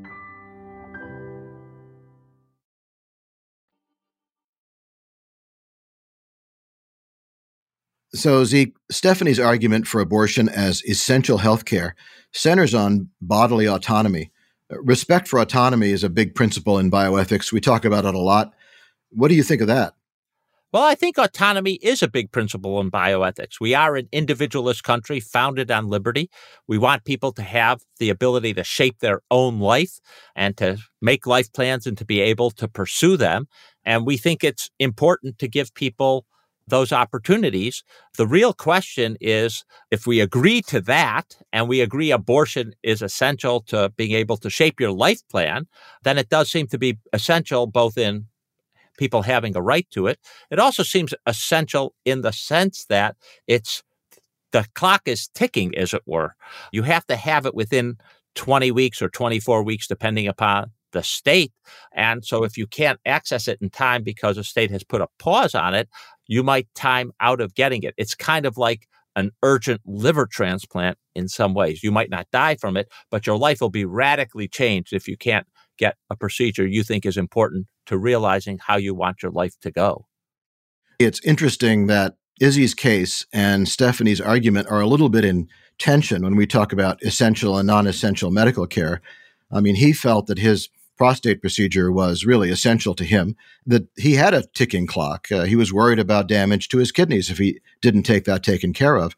So, 8.13 8.43
Zeke, 8.43 8.75
Steffani's 8.91 9.39
argument 9.39 9.87
for 9.87 10.01
abortion 10.01 10.49
as 10.49 10.83
essential 10.85 11.37
health 11.37 11.65
care 11.65 11.95
centers 12.33 12.73
on 12.73 13.09
bodily 13.21 13.67
autonomy. 13.67 14.31
Uh, 14.71 14.81
Respect 14.81 15.27
for 15.27 15.39
autonomy 15.39 15.91
is 15.91 16.03
a 16.03 16.09
big 16.09 16.35
principle 16.35 16.77
in 16.77 16.91
bioethics. 16.91 17.51
We 17.51 17.61
talk 17.61 17.85
about 17.85 18.05
it 18.05 18.15
a 18.15 18.19
lot. 18.19 18.53
What 19.11 19.29
do 19.29 19.35
you 19.35 19.43
think 19.43 19.61
of 19.61 19.67
that? 19.67 19.93
Well, 20.73 20.83
I 20.83 20.95
think 20.95 21.17
autonomy 21.17 21.73
is 21.81 22.01
a 22.01 22.07
big 22.07 22.31
principle 22.31 22.79
in 22.79 22.89
bioethics. 22.89 23.59
We 23.59 23.75
are 23.75 23.97
an 23.97 24.07
individualist 24.13 24.85
country 24.85 25.19
founded 25.19 25.69
on 25.69 25.89
liberty. 25.89 26.29
We 26.65 26.77
want 26.77 27.03
people 27.03 27.33
to 27.33 27.41
have 27.41 27.81
the 27.99 28.09
ability 28.09 28.53
to 28.53 28.63
shape 28.63 28.99
their 28.99 29.21
own 29.29 29.59
life 29.59 29.99
and 30.33 30.55
to 30.57 30.77
make 31.01 31.27
life 31.27 31.51
plans 31.51 31.85
and 31.85 31.97
to 31.97 32.05
be 32.05 32.21
able 32.21 32.51
to 32.51 32.69
pursue 32.69 33.17
them. 33.17 33.47
And 33.83 34.05
we 34.05 34.15
think 34.15 34.45
it's 34.45 34.69
important 34.79 35.39
to 35.39 35.49
give 35.49 35.73
people 35.73 36.25
those 36.67 36.91
opportunities. 36.91 37.83
The 38.17 38.27
real 38.27 38.53
question 38.53 39.17
is 39.19 39.65
if 39.89 40.07
we 40.07 40.19
agree 40.19 40.61
to 40.63 40.81
that 40.81 41.37
and 41.51 41.67
we 41.67 41.81
agree 41.81 42.11
abortion 42.11 42.73
is 42.83 43.01
essential 43.01 43.61
to 43.63 43.91
being 43.97 44.11
able 44.11 44.37
to 44.37 44.49
shape 44.49 44.79
your 44.79 44.91
life 44.91 45.21
plan, 45.29 45.67
then 46.03 46.17
it 46.17 46.29
does 46.29 46.49
seem 46.49 46.67
to 46.67 46.77
be 46.77 46.97
essential 47.13 47.67
both 47.67 47.97
in 47.97 48.25
people 48.97 49.23
having 49.23 49.55
a 49.55 49.61
right 49.61 49.87
to 49.91 50.07
it. 50.07 50.19
It 50.49 50.59
also 50.59 50.83
seems 50.83 51.13
essential 51.25 51.93
in 52.05 52.21
the 52.21 52.31
sense 52.31 52.85
that 52.85 53.15
it's 53.47 53.83
the 54.51 54.65
clock 54.75 55.03
is 55.05 55.29
ticking, 55.29 55.75
as 55.77 55.93
it 55.93 56.03
were. 56.05 56.35
You 56.71 56.83
have 56.83 57.07
to 57.07 57.15
have 57.15 57.45
it 57.45 57.55
within 57.55 57.97
20 58.35 58.71
weeks 58.71 59.01
or 59.01 59.09
24 59.09 59.63
weeks, 59.63 59.87
depending 59.87 60.27
upon 60.27 60.71
the 60.91 61.03
state. 61.03 61.53
And 61.93 62.23
so 62.25 62.43
if 62.43 62.57
you 62.57 62.67
can't 62.67 62.99
access 63.05 63.47
it 63.47 63.59
in 63.61 63.69
time 63.69 64.03
because 64.03 64.37
a 64.37 64.43
state 64.43 64.71
has 64.71 64.83
put 64.83 65.01
a 65.01 65.07
pause 65.19 65.55
on 65.55 65.73
it, 65.73 65.89
you 66.31 66.43
might 66.43 66.73
time 66.75 67.11
out 67.19 67.41
of 67.41 67.53
getting 67.55 67.83
it. 67.83 67.93
It's 67.97 68.15
kind 68.15 68.45
of 68.45 68.57
like 68.57 68.87
an 69.17 69.31
urgent 69.43 69.81
liver 69.85 70.25
transplant 70.25 70.97
in 71.13 71.27
some 71.27 71.53
ways. 71.53 71.83
You 71.83 71.91
might 71.91 72.09
not 72.09 72.25
die 72.31 72.55
from 72.55 72.77
it, 72.77 72.87
but 73.09 73.27
your 73.27 73.37
life 73.37 73.59
will 73.59 73.69
be 73.69 73.83
radically 73.83 74.47
changed 74.47 74.93
if 74.93 75.09
you 75.09 75.17
can't 75.17 75.45
get 75.77 75.97
a 76.09 76.15
procedure 76.15 76.65
you 76.65 76.83
think 76.83 77.05
is 77.05 77.17
important 77.17 77.67
to 77.87 77.97
realizing 77.97 78.59
how 78.65 78.77
you 78.77 78.95
want 78.95 79.21
your 79.21 79.33
life 79.33 79.59
to 79.59 79.71
go. 79.71 80.05
It's 80.99 81.19
interesting 81.25 81.87
that 81.87 82.15
Izzy's 82.39 82.73
case 82.73 83.25
and 83.33 83.67
Steffani's 83.67 84.21
argument 84.21 84.69
are 84.69 84.79
a 84.79 84.87
little 84.87 85.09
bit 85.09 85.25
in 85.25 85.49
tension 85.79 86.23
when 86.23 86.37
we 86.37 86.47
talk 86.47 86.71
about 86.71 87.03
essential 87.03 87.57
and 87.57 87.67
non 87.67 87.87
essential 87.87 88.31
medical 88.31 88.67
care. 88.67 89.01
I 89.51 89.59
mean, 89.59 89.75
he 89.75 89.91
felt 89.91 90.27
that 90.27 90.39
his 90.39 90.69
prostate 91.01 91.41
procedure 91.41 91.91
was 91.91 92.27
really 92.27 92.51
essential 92.51 92.93
to 92.93 93.03
him, 93.03 93.35
that 93.65 93.87
he 93.97 94.13
had 94.13 94.35
a 94.35 94.43
ticking 94.53 94.85
clock. 94.85 95.31
Uh, 95.31 95.45
he 95.45 95.55
was 95.55 95.73
worried 95.73 95.97
about 95.97 96.27
damage 96.27 96.69
to 96.69 96.77
his 96.77 96.91
kidneys 96.91 97.31
if 97.31 97.39
he 97.39 97.59
didn't 97.81 98.03
take 98.03 98.25
that 98.25 98.43
taken 98.43 98.71
care 98.71 98.97
of. 98.97 99.15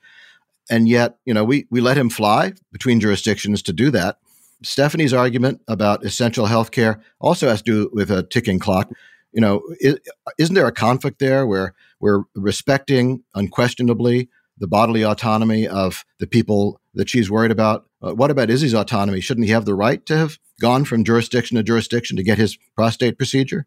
And 0.69 0.87
yet, 0.87 1.17
you 1.25 1.33
know, 1.33 1.43
we, 1.43 1.67
we 1.69 1.81
let 1.81 1.97
him 1.97 2.09
fly 2.09 2.53
between 2.71 3.01
jurisdictions 3.01 3.61
to 3.63 3.73
do 3.73 3.91
that. 3.91 4.19
Steffani's 4.63 5.13
argument 5.13 5.59
about 5.67 6.05
essential 6.05 6.45
health 6.45 6.71
care 6.71 7.01
also 7.19 7.49
has 7.49 7.61
to 7.63 7.69
do 7.69 7.89
with 7.91 8.09
a 8.09 8.23
ticking 8.23 8.59
clock. 8.59 8.89
You 9.33 9.41
know, 9.41 9.61
is, 9.81 9.99
isn't 10.37 10.55
there 10.55 10.67
a 10.67 10.71
conflict 10.71 11.19
there 11.19 11.45
where 11.45 11.75
we're 11.99 12.23
respecting 12.33 13.23
unquestionably 13.35 14.29
the 14.57 14.67
bodily 14.67 15.03
autonomy 15.03 15.67
of 15.67 16.05
the 16.19 16.27
people 16.27 16.79
that 16.93 17.09
she's 17.09 17.29
worried 17.29 17.51
about? 17.51 17.87
Uh, 18.03 18.13
what 18.13 18.29
about 18.29 18.49
Izzy's 18.49 18.73
autonomy? 18.73 19.21
Shouldn't 19.21 19.47
he 19.47 19.53
have 19.53 19.65
the 19.65 19.75
right 19.75 20.05
to 20.07 20.17
have 20.17 20.37
gone 20.59 20.83
from 20.85 21.03
jurisdiction 21.03 21.57
to 21.57 21.63
jurisdiction 21.63 22.17
to 22.17 22.23
get 22.23 22.37
his 22.37 22.57
prostate 22.75 23.17
procedure? 23.17 23.65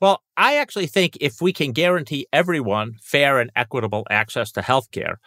Well, 0.00 0.22
I 0.36 0.56
actually 0.56 0.86
think 0.86 1.18
if 1.20 1.40
we 1.40 1.52
can 1.52 1.72
guarantee 1.72 2.26
everyone 2.32 2.94
fair 3.02 3.40
and 3.40 3.50
equitable 3.56 4.06
access 4.08 4.52
to 4.52 4.62
health 4.62 4.90
care, 4.90 5.18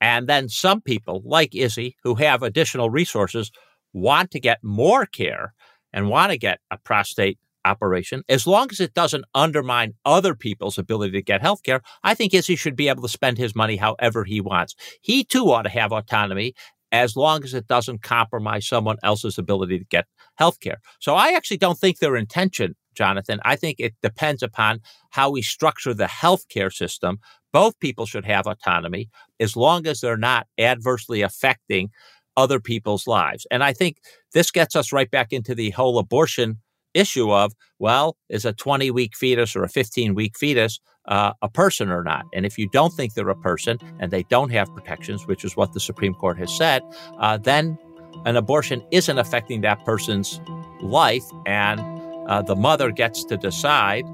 and 0.00 0.28
then 0.28 0.48
some 0.48 0.80
people 0.80 1.22
like 1.24 1.54
Izzy 1.54 1.96
who 2.04 2.14
have 2.16 2.42
additional 2.42 2.90
resources 2.90 3.50
want 3.92 4.30
to 4.32 4.40
get 4.40 4.62
more 4.62 5.06
care 5.06 5.54
and 5.92 6.08
want 6.08 6.30
to 6.30 6.38
get 6.38 6.60
a 6.70 6.78
prostate 6.78 7.38
operation, 7.64 8.22
as 8.28 8.46
long 8.46 8.68
as 8.70 8.80
it 8.80 8.94
doesn't 8.94 9.24
undermine 9.34 9.94
other 10.04 10.34
people's 10.34 10.78
ability 10.78 11.12
to 11.12 11.22
get 11.22 11.42
health 11.42 11.62
care, 11.62 11.80
I 12.04 12.14
think 12.14 12.32
Izzy 12.32 12.56
should 12.56 12.76
be 12.76 12.88
able 12.88 13.02
to 13.02 13.08
spend 13.08 13.38
his 13.38 13.56
money 13.56 13.76
however 13.76 14.24
he 14.24 14.40
wants. 14.40 14.74
He 15.00 15.24
too 15.24 15.50
ought 15.50 15.62
to 15.62 15.70
have 15.70 15.92
autonomy 15.92 16.54
as 16.92 17.16
long 17.16 17.44
as 17.44 17.54
it 17.54 17.66
doesn't 17.66 18.02
compromise 18.02 18.66
someone 18.66 18.96
else's 19.02 19.38
ability 19.38 19.78
to 19.78 19.84
get 19.84 20.06
health 20.36 20.60
care. 20.60 20.80
So 21.00 21.14
I 21.14 21.32
actually 21.32 21.58
don't 21.58 21.78
think 21.78 21.98
their 21.98 22.16
intention, 22.16 22.74
Jonathan. 22.94 23.40
I 23.44 23.56
think 23.56 23.76
it 23.78 23.94
depends 24.02 24.42
upon 24.42 24.80
how 25.10 25.30
we 25.30 25.42
structure 25.42 25.94
the 25.94 26.06
healthcare 26.06 26.72
system. 26.72 27.18
Both 27.52 27.78
people 27.80 28.06
should 28.06 28.24
have 28.24 28.46
autonomy 28.46 29.08
as 29.40 29.56
long 29.56 29.86
as 29.86 30.00
they're 30.00 30.16
not 30.16 30.46
adversely 30.58 31.22
affecting 31.22 31.90
other 32.36 32.60
people's 32.60 33.06
lives. 33.06 33.46
And 33.50 33.64
I 33.64 33.72
think 33.72 33.98
this 34.32 34.50
gets 34.50 34.76
us 34.76 34.92
right 34.92 35.10
back 35.10 35.32
into 35.32 35.54
the 35.54 35.70
whole 35.70 35.98
abortion 35.98 36.58
issue 36.94 37.32
of, 37.32 37.52
well, 37.78 38.16
is 38.28 38.44
a 38.44 38.52
20 38.52 38.90
week 38.90 39.16
fetus 39.16 39.56
or 39.56 39.64
a 39.64 39.68
15 39.68 40.14
week 40.14 40.38
fetus 40.38 40.80
uh, 41.08 41.32
a 41.42 41.48
person 41.48 41.90
or 41.90 42.04
not? 42.04 42.24
And 42.32 42.46
if 42.46 42.56
you 42.56 42.68
don't 42.68 42.92
think 42.92 43.14
they're 43.14 43.28
a 43.28 43.36
person 43.36 43.78
and 43.98 44.10
they 44.10 44.22
don't 44.24 44.50
have 44.50 44.72
protections, 44.74 45.26
which 45.26 45.44
is 45.44 45.56
what 45.56 45.72
the 45.72 45.80
Supreme 45.80 46.14
Court 46.14 46.38
has 46.38 46.54
said, 46.56 46.82
uh, 47.18 47.36
then 47.38 47.76
an 48.24 48.36
abortion 48.36 48.82
isn't 48.90 49.18
affecting 49.18 49.60
that 49.62 49.84
person's 49.84 50.40
life, 50.80 51.24
and 51.46 51.80
uh, 52.28 52.42
the 52.42 52.56
mother 52.56 52.90
gets 52.90 53.24
to 53.24 53.36
decide 53.36 54.04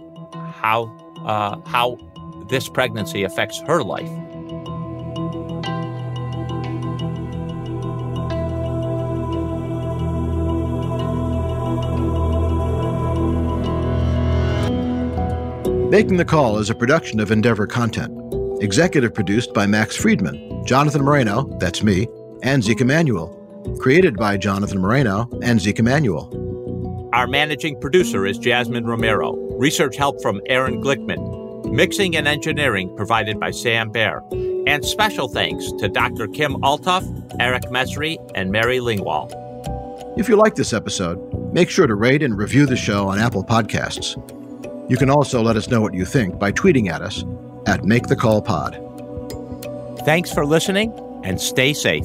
how 0.54 0.84
uh, 1.24 1.58
how 1.66 1.98
this 2.48 2.68
pregnancy 2.68 3.24
affects 3.24 3.60
her 3.60 3.82
life. 3.82 4.10
Making 15.94 16.16
the 16.16 16.24
Call 16.24 16.58
is 16.58 16.70
a 16.70 16.74
production 16.74 17.20
of 17.20 17.30
Endeavor 17.30 17.68
Content. 17.68 18.12
Executive 18.60 19.14
produced 19.14 19.54
by 19.54 19.64
Max 19.64 19.94
Friedman, 19.94 20.66
Jonathan 20.66 21.02
Moreno, 21.02 21.44
that's 21.60 21.84
me, 21.84 22.08
and 22.42 22.64
Zeke 22.64 22.80
Emanuel. 22.80 23.28
Created 23.78 24.16
by 24.16 24.36
Jonathan 24.36 24.80
Moreno 24.80 25.28
and 25.40 25.60
Zeke 25.60 25.78
Emanuel. 25.78 27.10
Our 27.12 27.28
managing 27.28 27.80
producer 27.80 28.26
is 28.26 28.38
Jasmine 28.38 28.86
Romero. 28.86 29.36
Research 29.56 29.96
help 29.96 30.20
from 30.20 30.40
Aaron 30.46 30.82
Glickman. 30.82 31.72
Mixing 31.72 32.16
and 32.16 32.26
engineering 32.26 32.92
provided 32.96 33.38
by 33.38 33.52
Sam 33.52 33.92
Baer. 33.92 34.20
And 34.66 34.84
special 34.84 35.28
thanks 35.28 35.70
to 35.78 35.88
Dr. 35.88 36.26
Kim 36.26 36.54
Altuff, 36.54 37.04
Eric 37.38 37.66
Mesri, 37.70 38.16
and 38.34 38.50
Mary 38.50 38.80
Lingwall. 38.80 39.30
If 40.18 40.28
you 40.28 40.34
like 40.34 40.56
this 40.56 40.72
episode, 40.72 41.20
make 41.52 41.70
sure 41.70 41.86
to 41.86 41.94
rate 41.94 42.24
and 42.24 42.36
review 42.36 42.66
the 42.66 42.74
show 42.74 43.06
on 43.06 43.20
Apple 43.20 43.44
Podcasts. 43.44 44.18
You 44.88 44.96
can 44.96 45.10
also 45.10 45.42
let 45.42 45.56
us 45.56 45.68
know 45.68 45.80
what 45.80 45.94
you 45.94 46.04
think 46.04 46.38
by 46.38 46.52
tweeting 46.52 46.90
at 46.90 47.00
us 47.00 47.24
at 47.66 47.84
Make 47.84 48.08
the 48.08 48.16
Call 48.16 48.42
Pod. 48.42 48.78
Thanks 50.04 50.30
for 50.32 50.44
listening 50.44 50.92
and 51.24 51.40
stay 51.40 51.72
safe. 51.72 52.04